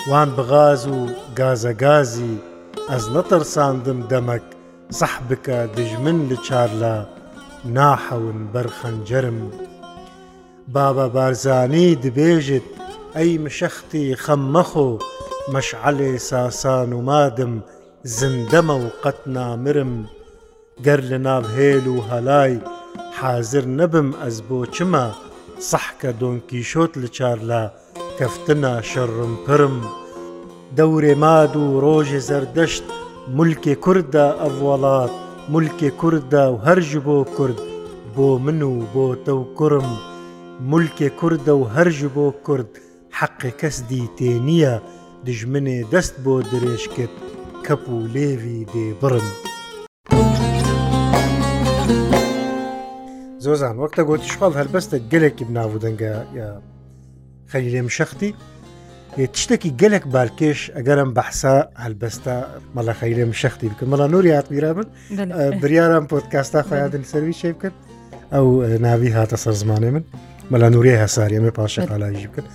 وان 0.10 0.30
بغاز 0.38 0.84
و 0.96 1.00
گازەگازی 1.40 2.34
ئەس 2.90 3.04
نەتەرساندم 3.14 4.00
دەمەک 4.12 4.46
سەح 5.00 5.14
بکە 5.28 5.58
دژمن 5.78 6.18
لە 6.30 6.36
چارلا 6.48 6.96
ناحەون 7.76 8.40
بەرخەنجەرم. 8.54 9.40
بابە 10.74 11.08
بارزانی 11.16 11.88
دبێژت 12.04 12.66
ئەی 13.16 13.32
مشەختی 13.46 14.16
خەممەخۆ 14.24 14.90
مەشعلێ 15.54 16.12
ساسان 16.30 16.90
و 16.98 17.02
مادم 17.10 17.54
زندەمە 18.18 18.76
و 18.84 18.86
قەت 19.04 19.20
نامرم 19.36 19.94
گەر 20.86 21.00
لە 21.12 21.18
ناوهێل 21.28 21.86
و 21.90 21.98
هەلای 22.10 22.54
حازر 23.20 23.66
نەبم 23.80 24.10
ئەس 24.24 24.38
بۆ 24.48 24.60
چمە 24.74 25.06
سەحکە 25.70 26.12
دۆنکیشۆت 26.20 26.92
لە 27.04 27.08
چارلا 27.18 27.64
کەفتنا 28.20 28.76
شەڕم 28.92 29.34
پرم 29.46 29.76
دەورێ 30.78 31.14
ماد 31.24 31.54
و 31.62 31.66
ڕۆژێ 31.84 32.20
زەردەشت 32.30 32.86
ملکێ 33.38 33.76
کووردا 33.84 34.28
ئەو 34.42 34.56
وڵات 34.68 35.14
ملکێ 35.54 35.90
کووردا 36.00 36.46
و 36.54 36.58
هەرژ 36.68 36.92
بۆ 37.06 37.20
کورد 37.38 37.60
بۆ 38.16 38.30
من 38.46 38.62
و 38.70 38.74
بۆ 38.94 39.08
تەو 39.26 39.40
کوڕم. 39.60 39.90
ملکێ 40.60 41.10
کووردە 41.20 41.54
و 41.62 41.70
هەرژ 41.76 42.00
بۆ 42.16 42.26
کورد 42.46 42.72
حەقی 43.20 43.52
کەس 43.60 43.76
دی 43.90 44.04
تێنیە 44.18 44.74
دژمنێ 45.28 45.80
دەست 45.94 46.16
بۆ 46.24 46.36
درێژ 46.52 46.84
کرد 46.96 47.16
کەپ 47.66 47.84
و 47.90 47.98
لێوی 48.14 48.62
دێ 48.74 48.88
بڕم. 49.02 49.28
زۆزان 53.44 53.76
وەکتە 53.82 54.02
گۆتیشخال 54.10 54.54
هەلبەستە 54.60 54.98
گەلێکی 55.12 55.46
بناو 55.50 55.78
دەنگە 55.84 56.14
خەلی 57.52 57.70
لێم 57.74 57.90
شەختی 57.98 58.32
تشتێکی 59.34 59.72
گەلێک 59.82 60.06
بارکێش 60.14 60.60
ئەگەرم 60.78 61.12
بەحسا 61.18 61.56
هەلبەستا 61.84 62.36
مەڵە 62.76 62.94
خەیلێم 63.00 63.32
شەختی 63.42 63.70
بکە 63.72 63.86
مەڵە 63.92 64.08
نوری 64.14 64.32
هاتمیرا 64.38 64.72
من 64.78 64.88
بریارم 65.62 66.06
پۆتکاستا 66.12 66.60
خیادن 66.70 67.04
سەروی 67.12 67.36
شێ 67.42 67.50
بکرد 67.56 67.76
ئەو 68.34 68.46
ناوی 68.86 69.12
هاتە 69.18 69.36
سەر 69.44 69.54
زمانێ 69.64 69.92
من. 69.96 70.04
مەلا 70.52 70.70
نووری 70.70 70.98
هەساری 71.04 71.36
ئەمە 71.38 71.52
پاشە 71.58 71.80
قالاژی 71.90 72.28
بکەن 72.32 72.46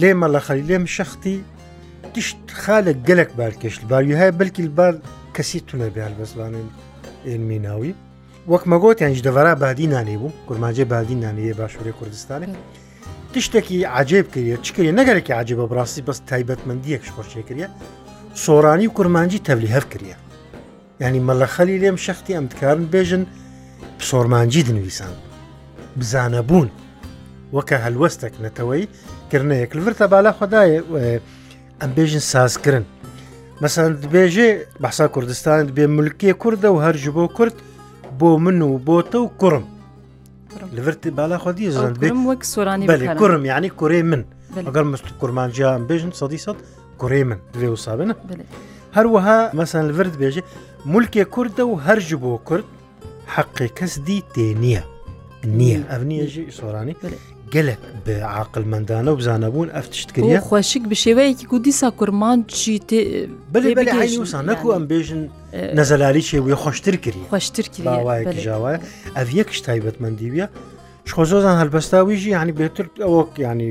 لێ 0.00 0.10
مەلا 0.20 0.40
خەلی 0.46 0.64
لێم 0.68 0.84
شختی 0.96 1.44
تشت 2.14 2.38
خالە 2.64 2.92
گەلک 3.08 3.30
بارکەشت 3.38 3.80
باویهای 3.90 4.30
بلکیل 4.30 4.68
بال 4.78 4.96
کەسی 5.34 5.60
تونە 5.68 5.88
بیان 5.94 6.12
بەزوانن 6.18 6.66
ئێمی 7.26 7.58
ناوی 7.66 7.94
وەک 8.52 8.62
مەگۆتیانش 8.72 9.20
دەڤرا 9.26 9.52
بادی 9.62 9.86
نانێ 9.88 10.16
بوو 10.20 10.32
گورماجێ 10.48 10.84
بادی 10.92 11.14
نانەیە 11.20 11.54
باشووری 11.58 11.92
کوردستانی 11.98 12.52
تشتێکی 13.34 13.84
عجێب 13.96 14.26
کردە 14.34 14.56
چکرێ 14.66 14.92
نەگەرێکی 15.00 15.34
عجێب 15.40 15.58
بە 15.62 15.66
بڕاستی 15.70 16.02
بەس 16.08 16.18
تایبەتمەندیەک 16.30 17.02
شۆشێکریە 17.08 17.68
سۆرانی 18.44 18.86
و 18.88 18.92
کورمانجی 18.98 19.42
تەبلی 19.46 19.74
هەف 19.76 19.84
کردە 19.92 20.16
ینی 21.04 21.20
مەلەخەلی 21.28 21.78
لێم 21.82 21.96
شختی 22.06 22.36
ئەمتکارن 22.36 22.82
بێژن 22.94 23.22
سۆرمانجی 24.08 24.62
دنویسان 24.68 25.14
بزانە 26.00 26.40
بوون 26.48 26.70
وەکە 27.56 27.76
هەلوەستێک 27.84 28.34
نەتەوەی 28.44 28.84
کردنەیەک 29.30 29.70
لەورتە 29.78 30.06
بالا 30.12 30.32
خدای 30.38 30.72
ئەمبێژن 31.80 32.22
سازکردن 32.32 32.84
مەسەند 33.62 33.98
بێژێ 34.14 34.48
بەسا 34.82 35.06
کوردستان 35.14 35.60
بێ 35.76 35.84
ملکیە 35.96 36.34
کووردە 36.42 36.68
و 36.72 36.78
هەرج 36.84 37.04
بۆ 37.16 37.22
کورد 37.36 37.54
بۆ 38.20 38.28
من 38.44 38.58
و 38.62 38.78
بۆتە 38.86 39.18
و 39.22 39.28
کوڕم 39.40 39.64
لەورتی 40.76 41.10
بالا 41.18 41.36
خودی 41.44 41.70
زند 41.76 41.96
وەک 42.30 42.42
سورانی 42.52 42.84
کوڕم 43.20 43.42
یعنی 43.52 43.68
کوڕێ 43.80 44.00
من 44.10 44.22
ئەگەر 44.68 44.84
مست 44.92 45.06
کورمانجییان 45.20 45.82
بێژن 45.90 46.12
سەدی 46.20 46.40
سە 46.44 46.52
کوڕێ 47.00 47.22
من 47.28 47.38
دوێ 47.54 47.68
و 47.74 47.76
سابنە 47.84 48.14
هەروەها 48.96 49.38
مەسەن 49.58 49.84
لەورد 49.90 50.14
بێژێ 50.22 50.42
ملکێ 50.92 51.24
کووردە 51.34 51.64
و 51.70 51.74
هەرج 51.86 52.08
بۆ 52.22 52.32
کورد 52.48 52.66
حەقی 53.34 53.68
کەس 53.78 53.92
دی 54.06 54.18
تێ 54.34 54.48
نییە 54.62 54.82
نییە 55.58 55.80
ئەف 55.90 56.02
نیەژی 56.10 56.44
سۆرانی 56.58 56.94
گەلک 57.54 57.78
بە 58.06 58.14
عقلمەندانە 58.40 59.10
و 59.12 59.16
بزانەبوون 59.20 59.68
ئەف 59.76 59.86
تشتکردە 59.92 60.38
خۆشک 60.50 60.84
بە 60.90 60.96
شێوەیەکی 61.04 61.46
و 61.54 61.58
دیسا 61.66 61.88
کورمان 61.98 62.38
چی 62.58 62.74
بەسان 63.52 64.42
نەکو 64.50 64.68
ئەم 64.74 64.84
بێژن 64.92 65.20
نەزەلاری 65.78 66.22
شێوی 66.30 66.54
خۆشتر 66.62 66.96
کردی 67.04 67.24
خۆشتر 67.32 67.66
کردی 67.74 68.40
ژاوایە 68.46 68.78
ئەف 69.18 69.28
یەکش 69.40 69.58
تایبەتمەندیویە 69.66 70.46
خۆزۆزان 71.16 71.56
هەلبەستاویژی 71.60 72.30
ینی 72.36 72.52
بێتتر 72.60 72.86
ئەوە 73.04 73.20
ینی 73.48 73.70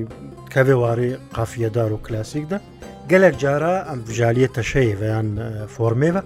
کەوێوارەی 0.53 1.13
قافیەدار 1.35 1.91
و 1.95 1.97
کلاسیکدا 2.05 2.57
گەلک 3.11 3.33
جارە 3.43 3.73
ئەم 3.89 3.99
بژالیە 4.07 4.47
تەشەیەیان 4.55 5.27
فۆرمێوە 5.75 6.21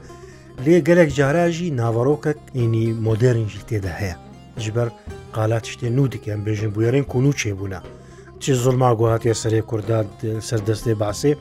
لێ 0.65 0.75
گەلک 0.89 1.09
جاراژی 1.17 1.67
ناوەڕۆکە 1.79 2.31
ئینی 2.57 2.85
مۆدررنجی 3.05 3.61
تێدا 3.69 3.93
هەیە 4.01 4.17
ژبەر 4.65 4.87
قالات 5.33 5.65
شتێ 5.71 5.83
نو 5.97 6.03
دیکەم 6.13 6.39
بێژن 6.47 6.69
بویێرین 6.75 7.05
کون 7.11 7.25
و 7.25 7.31
چێبوونا 7.39 7.81
چ 8.39 8.43
زڵما 8.63 8.91
گوهاتێ 8.99 9.33
سەرێ 9.43 9.61
کوردات 9.69 10.07
سەردەستێ 10.49 10.93
باسێ 11.01 11.33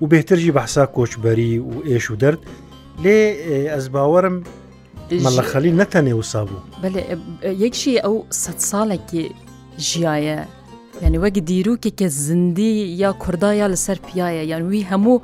و 0.00 0.04
بهترجی 0.10 0.52
بەحسا 0.56 0.84
کۆچبەری 0.96 1.52
و 1.70 1.74
ئێش 1.88 2.06
و 2.10 2.14
دەرد 2.22 2.40
لێ 3.04 3.18
ئەس 3.74 3.86
باوەرم 3.94 4.36
مەڵە 5.24 5.42
خەلی 5.52 5.72
نەتەنێ 5.80 6.12
وسا 6.20 6.40
بوو 6.48 6.60
یەکشی 7.64 7.92
ئەو 8.04 8.14
سەد 8.44 8.58
ساڵێکی 8.70 9.24
ژایە 9.90 10.38
یعنی 11.02 11.18
وەک 11.24 11.36
دیروکێکە 11.50 12.06
زندی 12.26 12.72
یا 13.02 13.10
کوردایە 13.22 13.66
لەسەر 13.72 13.98
پیاە 14.06 14.30
یان 14.52 14.62
وی 14.70 14.86
هەموو 14.90 15.22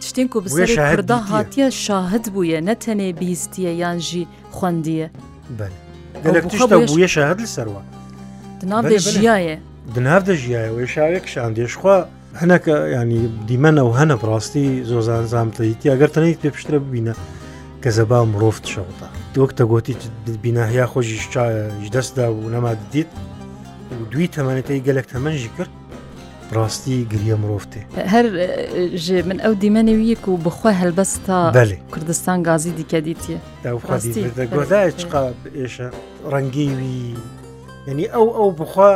تشتین 0.00 0.28
و 0.36 0.40
بزێ 0.46 0.66
کووردا 0.76 1.18
هاتیە 1.32 1.68
شاهد 1.84 2.24
بووە 2.34 2.58
نەتەنێ 2.70 3.08
بیستیە 3.20 3.72
یان 3.82 3.98
ژی 4.08 4.24
خوندیە 4.56 5.06
بەن. 5.58 5.74
گەلک 6.26 6.44
توشتە 6.52 6.72
بووە 6.90 7.06
شەهد 7.14 7.38
لەسەرەوە 7.44 7.82
دناابێ 8.60 8.96
ژایە 9.16 9.56
دناو 9.94 10.20
دەژیایەوە 10.28 10.84
شاوێک 10.94 11.24
شان 11.32 11.52
دێشخوا 11.58 11.96
هەنەکە 12.40 12.74
ینی 12.96 13.22
دیمەنە 13.48 13.82
و 13.88 13.92
هەنە 14.00 14.14
بڕاستی 14.22 14.66
زۆزان 14.90 15.24
زانتەیتی 15.32 15.88
ئەگەر 15.92 16.10
تەنیت 16.14 16.38
پێ 16.42 16.50
پشترە 16.54 16.78
ببینە 16.86 17.14
کە 17.82 17.88
زەبا 17.96 18.18
مرۆفت 18.32 18.64
شەوتا 18.72 19.08
دۆکتە 19.34 19.62
گوتی 19.72 19.94
بیناهیا 20.42 20.86
خۆشی 20.92 21.18
شایە 21.34 21.64
دەستدا 21.94 22.26
و 22.36 22.48
نەما 22.54 22.72
دیت 22.92 23.10
و 23.98 24.02
دوی 24.12 24.26
تەمانێتی 24.34 24.82
گەلک 24.86 25.06
تەمەنژی 25.12 25.50
کرد 25.56 25.72
ڕاستی 26.56 27.04
گریە 27.12 27.34
مرۆفتێ 27.42 27.80
هەر 28.12 28.24
من 29.28 29.38
ئەو 29.44 29.52
دیمەنێ 29.62 29.94
ویەک 30.00 30.28
و 30.28 30.36
بخوا 30.46 30.72
هەلبەستا 30.80 31.38
کوردستان 31.92 32.42
گازی 32.48 32.72
دیکە 32.78 32.98
دیتیە 33.06 33.38
گۆداێشە 34.56 35.88
ڕەنگیوی 36.32 37.14
ینی 37.88 38.06
ئەو 38.14 38.26
ئەو 38.36 38.48
بخوا 38.60 38.92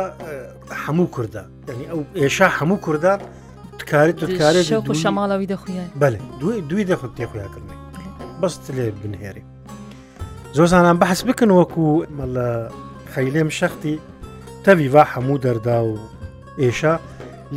هەموو 0.85 1.07
کووردا 1.15 1.43
ینی 1.69 1.85
ئەو 1.91 1.99
ئێشا 2.21 2.47
هەموو 2.57 2.77
کووردا 2.85 3.13
تکارێت 3.79 4.17
تکارێت 4.31 4.65
شەماڵەوی 5.03 5.47
دەخویە 5.53 5.85
بەێ 6.01 6.17
دوی 6.39 6.61
دوی 6.69 6.83
دەخ 6.89 7.01
تێخویاکردنی 7.17 7.77
بەست 8.41 8.63
لێ 8.77 8.85
بنهێری 9.03 9.43
زۆزانان 10.57 10.97
بەحس 11.03 11.21
بکن 11.29 11.49
وەکو 11.59 11.85
مەڵە 12.17 12.47
خەیلێم 13.13 13.49
شەختی 13.59 13.95
تەویوا 14.65 15.03
هەموو 15.13 15.37
دەردا 15.45 15.79
و 15.87 15.93
ئێشە 16.61 16.93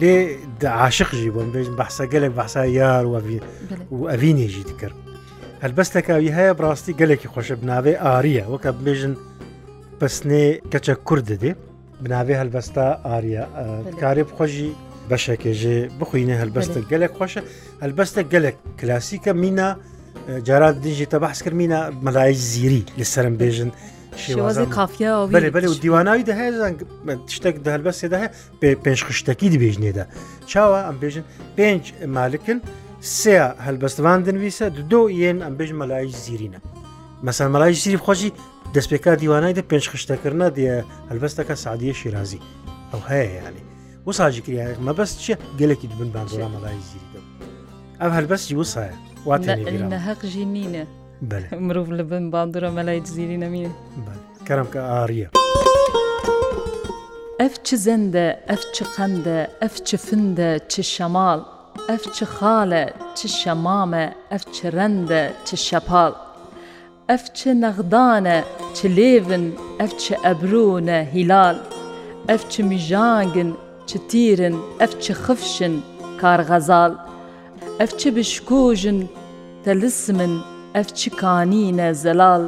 لێ 0.00 0.16
عاشقژی 0.82 1.30
بۆم 1.34 1.48
بێژ 1.54 1.66
بەسە 1.80 2.04
گەلێک 2.12 2.32
بەسا 2.38 2.62
یار 2.78 3.04
و 3.06 3.12
ئەڤینێژی 4.10 4.64
دکرد 4.70 4.96
هەلبەستەکەوی 5.64 6.34
هەیە 6.38 6.52
بڕاستی 6.58 6.92
گەلێکی 7.00 7.28
خۆشە 7.34 7.54
بناوێ 7.62 7.94
ئاریە 8.04 8.44
وەکە 8.52 8.70
بێژن 8.84 9.14
پسنێ 9.98 10.44
کەچە 10.72 10.94
کورد 11.08 11.28
دێ 11.42 11.52
بناوێ 12.04 12.34
هەلبەستا 12.42 12.86
ئاریە 13.06 13.44
کارێ 14.00 14.22
بخۆشی 14.30 14.68
بەشێکێژێ 15.10 15.76
بخوینە 15.98 16.34
هەلبەستە 16.42 16.80
گەلێک 16.90 17.12
خۆشە 17.18 17.40
هەلبەستە 17.82 18.20
گەلێک 18.32 18.56
کلاسیکە 18.80 19.32
مینە 19.42 19.68
جارات 20.48 20.76
دیژی 20.84 21.06
تە 21.12 21.16
بەحس 21.22 21.38
کرد 21.44 21.56
مینە 21.62 21.80
مەلای 22.04 22.32
زیری 22.50 22.82
لەسرم 22.98 23.34
بێژن 23.40 23.70
شێوازی 24.24 24.66
کافیا 24.76 25.12
بەێ 25.32 25.50
بەێ 25.54 25.68
و 25.72 25.74
دیواناوی 25.84 26.24
دەهەیە 26.30 26.52
شتێک 27.36 27.56
دەهلبە 27.66 27.92
سێداهەیە 28.00 28.28
پێ 28.60 28.70
پێش 28.84 29.00
خشتەکی 29.08 29.48
دبێژنێدا 29.54 30.04
چاوە 30.50 30.78
ئەم 30.86 30.96
بێژن 31.02 31.24
پێنج 31.58 31.82
مالکن 32.16 32.58
سێ 33.18 33.34
هەلبەستوان 33.66 34.18
دەنویسە 34.26 34.66
دۆ 34.92 35.00
یەن 35.22 35.38
ئەم 35.46 35.54
بێژ 35.58 35.70
مەلای 35.80 36.06
زیرینە 36.24 36.60
مەسەر 37.26 37.48
مەلای 37.54 37.72
زیری 37.82 37.98
خۆشی 38.06 38.30
دەستپێکا 38.74 39.10
دیوانایدا 39.22 39.62
پێنج 39.70 39.84
خشتەکردە 39.92 40.48
دیە 40.56 40.76
هەلبەستەکە 41.10 41.54
سادیە 41.64 41.94
شیرازی 42.00 42.40
ئەو 42.92 43.00
هەیە 43.10 43.28
یانی 43.38 43.62
و 44.06 44.12
ساجیکریا 44.18 44.66
مەبەست 44.86 45.16
چە 45.24 45.34
گەلێکی 45.60 45.86
بن 46.00 46.10
بانزۆرا 46.14 46.48
مەلای 46.54 46.78
زیری 46.88 47.08
دەبوو 47.12 47.32
ئەم 48.00 48.10
هەلبەستی 48.16 48.54
وسایە 48.62 48.94
واتە 49.28 49.50
هەقژی 50.08 50.46
نینە. 50.56 50.84
مرۆڤ 51.22 51.88
لە 51.98 52.04
بن 52.10 52.30
باندورە 52.30 52.70
مەلای 52.76 53.00
جززیری 53.00 53.38
نەمیر 53.44 53.70
کەرم 54.46 54.68
کە 54.72 54.80
ئاریە. 54.90 55.28
ئەف 57.40 57.54
چ 57.66 57.68
زەندە، 57.86 58.26
ئەف 58.50 58.62
چ 58.74 58.76
قەندە، 58.94 59.38
ئەف 59.62 59.74
چ 59.86 59.88
فندە، 60.06 60.50
چ 60.70 60.74
شەماڵ، 60.94 61.38
ئەف 61.90 62.02
چ 62.16 62.18
خاڵە، 62.34 62.84
چ 63.16 63.20
شەمامە، 63.40 64.04
ئەف 64.32 64.44
چ 64.54 64.56
ڕەندە، 64.76 65.22
چ 65.46 65.48
شەپاڵ. 65.66 66.12
ئەف 67.10 67.24
چ 67.36 67.40
نەغدانە، 67.62 68.38
چ 68.76 68.78
لێڤن، 68.96 69.46
ئەف 69.80 69.92
چ 70.02 70.04
ئەبرونە 70.24 70.98
هیلال، 71.14 71.56
ئەف 72.28 72.42
چ 72.50 72.54
میژانگن، 72.70 73.50
چ 73.88 73.90
تیرن، 74.10 74.54
ئەف 74.80 74.92
چ 75.02 75.04
خفشن، 75.24 75.74
کارغەزال، 76.20 76.92
ئەف 77.80 77.90
چ 78.00 78.00
بشکۆژن، 78.16 78.98
تەلسمن، 79.64 80.34
ئەف 80.78 80.88
چ 80.98 81.02
کانینە 81.20 81.88
زەلال 82.02 82.44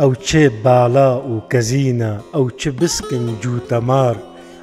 ئەو 0.00 0.12
چێ 0.26 0.44
باڵا 0.64 1.10
و 1.32 1.34
کەزینە 1.52 2.12
ئەو 2.34 2.46
چ 2.60 2.62
بسکن 2.78 3.26
جوتەمار 3.42 4.16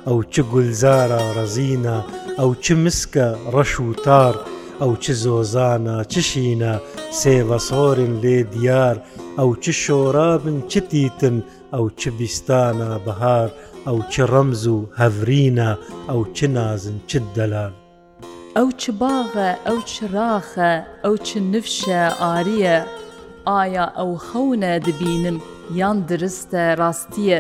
ئەو 0.07 0.19
چ 0.31 0.35
گولزارە 0.51 1.21
ڕەزینە 1.37 1.97
ئەو 2.39 2.51
چ 2.63 2.65
مسکە 2.83 3.27
ڕەش 3.53 3.71
و 3.87 3.93
تار 4.05 4.33
ئەو 4.81 4.91
چ 5.03 5.05
زۆزانە 5.23 5.95
چشینە 6.11 6.73
سێڤەسۆرن 7.19 8.13
لێ 8.23 8.37
دیار 8.53 8.95
ئەو 9.39 9.49
چ 9.61 9.65
شۆرابن 9.83 10.57
چتیتن 10.71 11.37
ئەو 11.75 11.85
چ 11.99 12.01
بیستانە 12.17 12.91
بەهار 13.05 13.49
ئەو 13.87 13.99
چ 14.11 14.13
ڕەمز 14.31 14.63
و 14.75 14.77
هەڤرینە 14.99 15.69
ئەو 16.09 16.21
چ 16.35 16.37
نازن 16.57 16.97
چ 17.09 17.11
دەلال 17.37 17.73
ئەو 18.59 18.69
چ 18.81 18.83
باغە 19.03 19.49
ئەو 19.67 19.79
چ 19.91 19.93
ڕاخە 20.15 20.71
ئەو 21.03 21.15
چ 21.27 21.29
نفشە 21.53 22.03
ئاریە، 22.21 22.75
ئایا 23.49 23.85
ئەو 23.97 24.11
خەونە 24.27 24.73
دبینم 24.87 25.37
یان 25.79 25.97
درستە 26.09 26.63
ڕاستیە. 26.79 27.39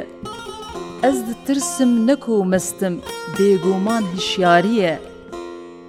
ئەس 1.03 1.17
دترسم 1.29 1.91
نەکۆ 2.07 2.37
مەستم 2.51 2.95
بێگومان 3.35 4.03
هشیاریە، 4.15 4.93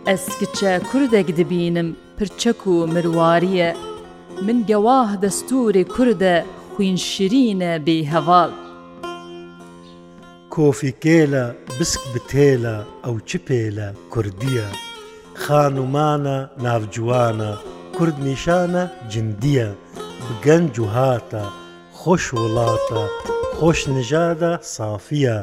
ئەس 0.09 0.25
کچە 0.41 0.73
کوردێک 0.89 1.29
دبینم 1.41 1.89
پرچەک 2.17 2.61
و 2.73 2.75
مرواریە، 2.95 3.71
من 4.47 4.59
گەواه 4.71 5.11
دەستوری 5.23 5.85
کووردە 5.95 6.35
خوین 6.73 6.97
شیرینە 7.11 7.73
بێهەواڵ. 7.87 8.53
کۆفی 10.55 10.93
کێلە 11.03 11.45
بسک 11.79 12.03
بتێلە 12.15 12.77
ئەو 13.05 13.17
چ 13.29 13.31
پێلە 13.49 13.89
کوردیە. 14.13 14.69
خانومانە 15.45 16.39
ناوجوانە 16.65 17.53
کورد 17.97 18.17
نیشانە 18.29 18.85
جندیە 19.13 19.69
بگەنج 20.27 20.75
و 20.85 20.87
هاتە 20.97 21.45
خۆش 22.01 22.25
وڵاتە 22.41 23.03
خۆش 23.57 23.81
نژادە 23.97 24.53
سافیە 24.77 25.37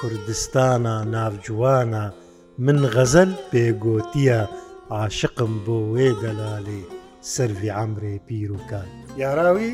کوردستانە 0.00 0.94
ناوجوانە 1.14 2.04
من 2.64 2.78
غەزەل 2.94 3.30
پێگۆتیە 3.50 4.40
عاشقم 4.96 5.52
بۆ 5.64 5.78
وێ 5.94 6.10
دەلالێ 6.22 6.82
سەروی 7.32 7.74
ئەمرێ 7.78 8.14
پیر 8.26 8.48
و 8.56 8.60
کات 8.70 8.90
یاراوی 9.22 9.70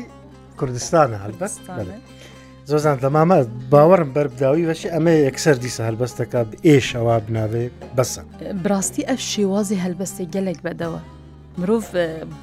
کوردستانە 0.59 1.17
هەلبەست 1.23 1.59
زۆزان 2.69 2.97
تەمامە 3.03 3.37
باوەڕم 3.71 4.09
بەربداوی 4.15 4.65
بەشی 4.69 4.89
ئەمە 4.93 5.13
یەکسەر 5.27 5.55
دیسە 5.63 5.81
هەلبەستەکە 5.87 6.41
ئێشەوە 6.67 7.15
بناوێ 7.25 7.65
بەسە 7.97 8.21
براستی 8.63 9.03
ئەف 9.09 9.19
شێوازی 9.33 9.77
هەلبەستی 9.83 10.25
گەلێک 10.33 10.59
بەدەوە 10.65 10.99
مرۆڤ 11.59 11.83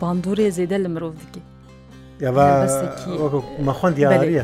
باندورێ 0.00 0.48
زێدە 0.59 0.78
لە 0.85 0.88
مرۆڤ 0.94 1.14
دیکە 1.18 1.40
مەخۆند 3.66 3.96
یاریە 4.04 4.42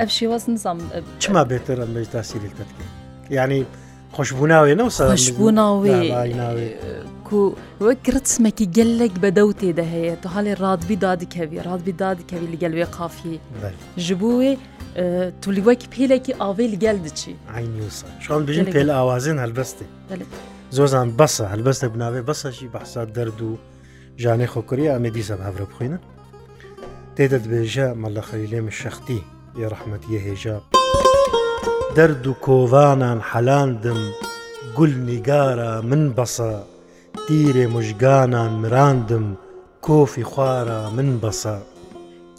ئەف 0.00 0.10
شێواز 0.18 0.44
نزانام 0.52 0.88
چما 1.22 1.42
بێتە 1.50 1.72
ئەم 1.80 1.90
بەش 1.96 2.06
تاسیریکە 2.16 2.64
ینی 3.36 3.60
خۆشببووناوێ 4.14 4.72
نەوسەشببووناوێ 4.80 5.98
وەکو 7.30 7.86
وەک 7.86 8.04
ڕچمەکی 8.14 8.66
گەلێک 8.76 9.14
بەدەو 9.22 9.50
تێدە 9.60 9.84
هەیە 9.94 10.14
تو 10.22 10.28
هەڵێ 10.34 10.54
ڕادبی 10.62 10.96
دادیکەوی 11.06 11.62
ڕادبی 11.68 11.92
دادیکەوی 12.02 12.48
لەگەل 12.54 12.72
وێ 12.78 12.86
قافی 12.96 13.38
ji 14.06 14.14
بۆ 14.20 14.30
wê 14.40 14.52
tûlî 15.42 15.62
wek 15.66 15.82
pêlekî 15.94 16.32
avê 16.48 16.66
li 16.72 16.78
gel 16.84 16.98
diçî 17.04 17.34
Şu 18.24 18.34
an 18.34 18.40
bijin 18.48 18.64
pêl 18.74 18.88
awazên 19.00 19.38
helbestê 19.44 19.84
Zozan 20.76 21.18
besa 21.18 21.44
helbestek 21.52 21.90
binavê 21.94 22.20
besa 22.28 22.50
jî 22.52 22.66
behsa 22.74 23.14
derd 23.16 23.38
û 23.50 23.52
janê 24.22 24.46
xokuriya 24.54 24.90
em 24.96 25.04
ê 25.08 25.10
dîsa 25.14 25.34
hevre 25.48 25.64
bixwînin 25.70 26.00
Tê 27.16 27.24
de 27.30 27.38
dibêje 27.44 27.86
mala 28.02 28.20
xelîlê 28.30 28.60
min 28.66 28.70
şextî 28.82 29.18
yê 29.60 29.66
rehmetiye 29.74 30.20
hêja 30.26 30.56
Derd 31.96 32.24
û 32.32 32.34
kovanan 32.46 33.18
helandim 33.30 33.98
gul 34.76 34.92
nîgara 35.08 35.72
min 35.90 36.02
besa 36.16 36.52
تەستیرێ 37.30 37.66
مژگانان 37.74 38.52
مراندم 38.62 39.26
کۆفی 39.86 40.24
خوارە 40.30 40.80
من 40.96 41.10
بەسە 41.22 41.56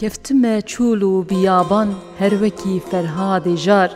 گەفتمە 0.01 0.56
چول 0.71 1.01
و 1.04 1.23
بیابان 1.30 1.89
هەروەکی 2.19 2.75
فەرهادی 2.91 3.56
ژار 3.65 3.89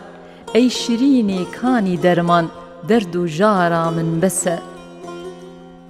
ئەی 0.55 0.69
شرینی 0.79 1.45
کانی 1.57 1.99
دەرمان 2.03 2.45
دەرد 2.89 3.15
و 3.15 3.27
ژارا 3.27 3.91
من 3.97 4.09
بەسە 4.21 4.57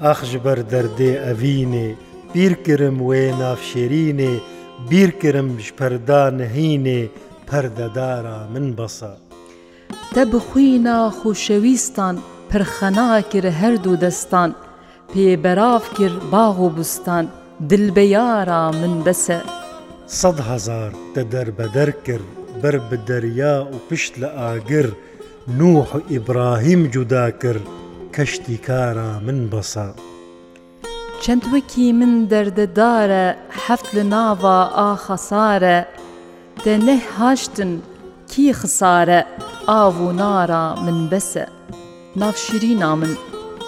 ئەخش 0.01 0.31
بەر 0.43 0.59
دەردێ 0.73 1.11
ئەڤینێ 1.25 1.87
بیرکرم 2.33 2.97
وێ 3.07 3.23
نافشێرینێ 3.39 4.33
بیرکرم 4.89 5.47
پەردا 5.79 6.23
نهینێ 6.37 7.01
پەردەدارا 7.47 8.39
من 8.53 8.67
بەسە 8.77 9.11
تە 10.13 10.19
بخوینا 10.33 10.99
خوشەویستان 11.19 12.15
پرخەناکر 12.49 13.45
هەردوو 13.61 13.97
دەستان 14.03 14.51
پێبەراف 15.15 15.85
کرد 15.97 16.17
باغ 16.33 16.57
و 16.65 16.69
بستان 16.77 17.25
دلبەیارا 17.69 18.61
من 18.81 18.93
بەسە 19.05 19.39
سەد 20.21 20.37
هزار 20.51 20.91
دە 21.15 21.21
دەربەدەر 21.33 21.89
کرد 22.05 22.27
بەر 22.61 22.75
بە 22.89 22.97
دەریا 23.09 23.55
و 23.73 23.75
پشت 23.89 24.13
لە 24.21 24.29
ئاگر 24.41 24.87
نوح 25.59 25.89
و 25.97 25.99
ئیبراهیم 26.11 26.81
جودا 26.93 27.25
کرد 27.41 27.65
کەشتی 28.15 28.55
کارە 28.67 29.09
من 29.25 29.39
بەسە 29.51 29.87
چەند 31.23 31.43
وەکی 31.53 31.87
من 31.99 32.11
دەردەدارە 32.31 33.25
هەفت 33.65 33.87
لە 33.97 34.03
ناوە 34.13 34.57
ئاخەسارە 34.79 35.77
دە 36.65 36.73
نەههاشتن 36.87 37.71
کی 38.31 38.45
خسارە 38.59 39.21
ئاو 39.69 39.95
و 40.07 40.09
نارە 40.19 40.63
من 40.85 40.99
بەسە 41.11 41.43
نافشیری 42.19 42.75
نامن 42.83 43.13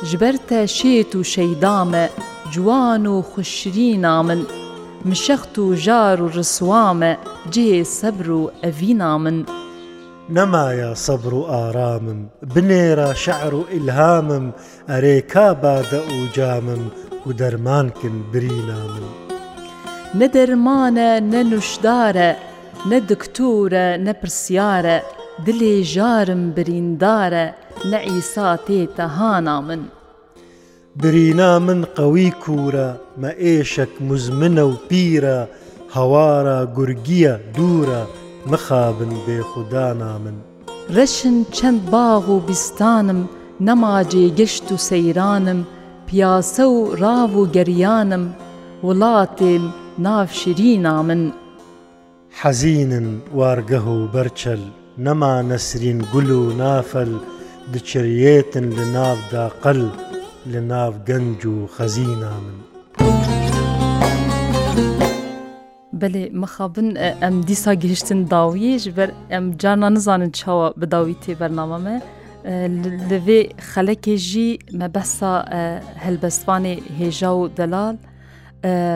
ji 0.04 0.20
ber 0.20 0.36
te 0.50 0.64
şêt 0.68 1.12
û 1.20 1.24
şeyda 1.26 1.86
me 1.92 2.10
ciwan 2.54 3.04
û 3.06 3.16
xuşirîna 3.32 4.16
min 4.28 4.42
mişext 5.10 5.56
û 5.64 5.76
jar 5.86 6.18
û 6.26 6.28
riswa 6.38 6.86
me 7.00 7.12
cihê 7.54 7.84
sebr 8.00 8.28
û 8.40 8.42
evîna 8.70 9.18
min 9.24 9.38
نەمایە 10.38 10.90
سەبر 11.06 11.34
و 11.40 11.42
ئارامم 11.54 12.20
بنێرە 12.54 13.10
شەعر 13.24 13.54
و 13.60 13.62
ئیلهامم 13.74 14.46
ئەرێ 14.92 15.18
کابادە 15.34 16.00
و 16.20 16.22
جامم 16.38 16.84
و 17.28 17.30
دەرمانکن 17.40 18.16
برینا 18.32 18.82
من 18.92 19.06
نە 20.20 20.28
دەرمانە 20.36 21.10
نەنوشدارە 21.32 22.30
نە 22.90 23.00
دکتۆرە 23.10 23.88
نەپرسیارە 24.06 24.98
دلێ 25.46 25.76
ژارم 25.94 26.44
بریندارە 26.56 27.46
لە 27.92 28.00
ئیسا 28.10 28.56
تێتە 28.66 29.04
هانا 29.18 29.62
من 29.62 29.80
برینا 31.02 31.60
من 31.60 31.86
قەوی 31.98 32.32
کورە 32.44 32.90
مە 33.22 33.32
ئێشک 33.44 33.92
مزمنە 34.10 34.62
و 34.72 34.74
پیرە 34.90 35.40
هەوارە 35.96 36.60
گورگیە 36.76 37.34
دوورە 37.56 38.04
مخابن 38.52 39.10
بێخودانا 39.26 40.12
من 40.24 40.34
ڕەشن 40.96 41.36
چەند 41.56 41.80
باغ 41.92 42.24
و 42.30 42.40
بیستانم 42.48 43.20
نەماجێ 43.68 44.26
گەشت 44.40 44.68
و 44.74 44.78
سەیرانم 44.90 45.60
پیاسە 46.08 46.64
و 46.76 46.78
ڕاو 47.02 47.34
و 47.42 47.48
گەریانم 47.56 48.24
وڵاتێم 48.86 49.64
نافشرینا 50.06 50.96
من 51.10 51.22
حەزینن 52.42 53.08
وارگەه 53.38 53.88
و 53.98 54.08
بەرچەل 54.14 54.60
نەما 55.06 55.36
نەسرین 55.50 56.00
گول 56.14 56.30
و 56.32 56.42
نافەل 56.62 57.12
دچریێتن 57.76 58.66
لە 58.78 58.86
ناو 58.98 59.18
داقل 59.32 59.82
لە 60.54 60.60
ناو 60.72 60.92
گەنج 61.08 61.42
و 61.46 61.58
خەزینا 61.76 62.34
من. 62.46 62.58
بەێ 66.00 66.24
مەخابن 66.42 66.88
ئەم 67.22 67.36
دیسا 67.48 67.74
گەشتن 67.84 68.20
داویش 68.34 68.84
بەر 68.98 69.10
ئەم 69.32 69.46
جارنا 69.62 69.90
نزانن 69.90 70.32
چاوە 70.40 70.68
بەداوی 70.80 71.16
تێ 71.24 71.32
بەرنامەمە 71.42 71.96
لەوێ 73.10 73.42
خەلەکێژی 73.72 74.50
مەبەسا 74.80 75.34
هەلبەستوانێ 76.04 76.76
هێژا 77.00 77.32
و 77.40 77.44
دەلال 77.60 77.96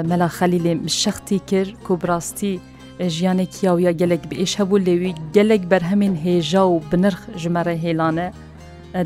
مەلا 0.10 0.28
خەلیلێ 0.38 0.74
شەختی 1.02 1.40
کرد 1.50 1.72
کۆبڕاستی 1.86 2.54
ژیانێکیاوە 3.16 3.92
گەلێک 4.02 4.24
بێش 4.32 4.52
هەبوو 4.60 4.84
لێوی 4.88 5.14
گەلێک 5.36 5.64
بەرهەمین 5.72 6.14
هێژا 6.26 6.64
و 6.70 6.74
بنرخ 6.90 7.20
ژمەرە 7.44 7.76
هێلانە 7.86 8.28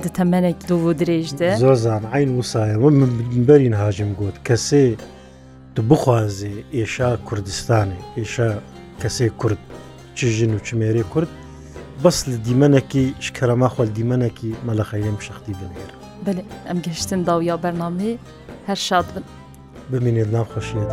دتەمەێک 0.04 0.56
دڵ 0.70 0.82
و 0.88 0.92
درێژدە 1.00 1.52
زۆر 1.66 1.76
زان 1.86 2.04
عین 2.14 2.32
وسایە 2.40 2.76
من 2.84 3.10
بەرین 3.48 3.74
هاژم 3.82 4.12
گوت 4.20 4.36
کەسێ 4.48 4.86
تو 5.76 5.82
بخوازێ 5.90 6.54
ئێشا 6.76 7.12
کوردستانی 7.28 8.00
ئێشا 8.18 8.50
کەسێ 9.02 9.28
کورد 9.40 9.60
چ 10.18 10.20
ژن 10.38 10.52
و 10.56 10.60
چمێرێ 10.68 11.04
کورد 11.14 11.30
بەس 12.04 12.18
لە 12.30 12.36
دیمەنێکی 12.46 13.06
شکەرەما 13.26 13.68
خۆل 13.74 13.90
دیمەنێکی 13.98 14.52
مەلەخەیم 14.68 15.18
شختی 15.26 15.54
بنێر 15.60 15.92
بێ 16.26 16.34
ئەم 16.70 16.80
گەشتن 16.86 17.22
داویا 17.28 17.56
بەرنامێ 17.64 18.12
هەر 18.68 18.80
شاد 18.88 19.06
بن 19.16 19.24
بمێنێت 19.92 20.30
ناو 20.36 20.46
خۆشیێت. 20.52 20.92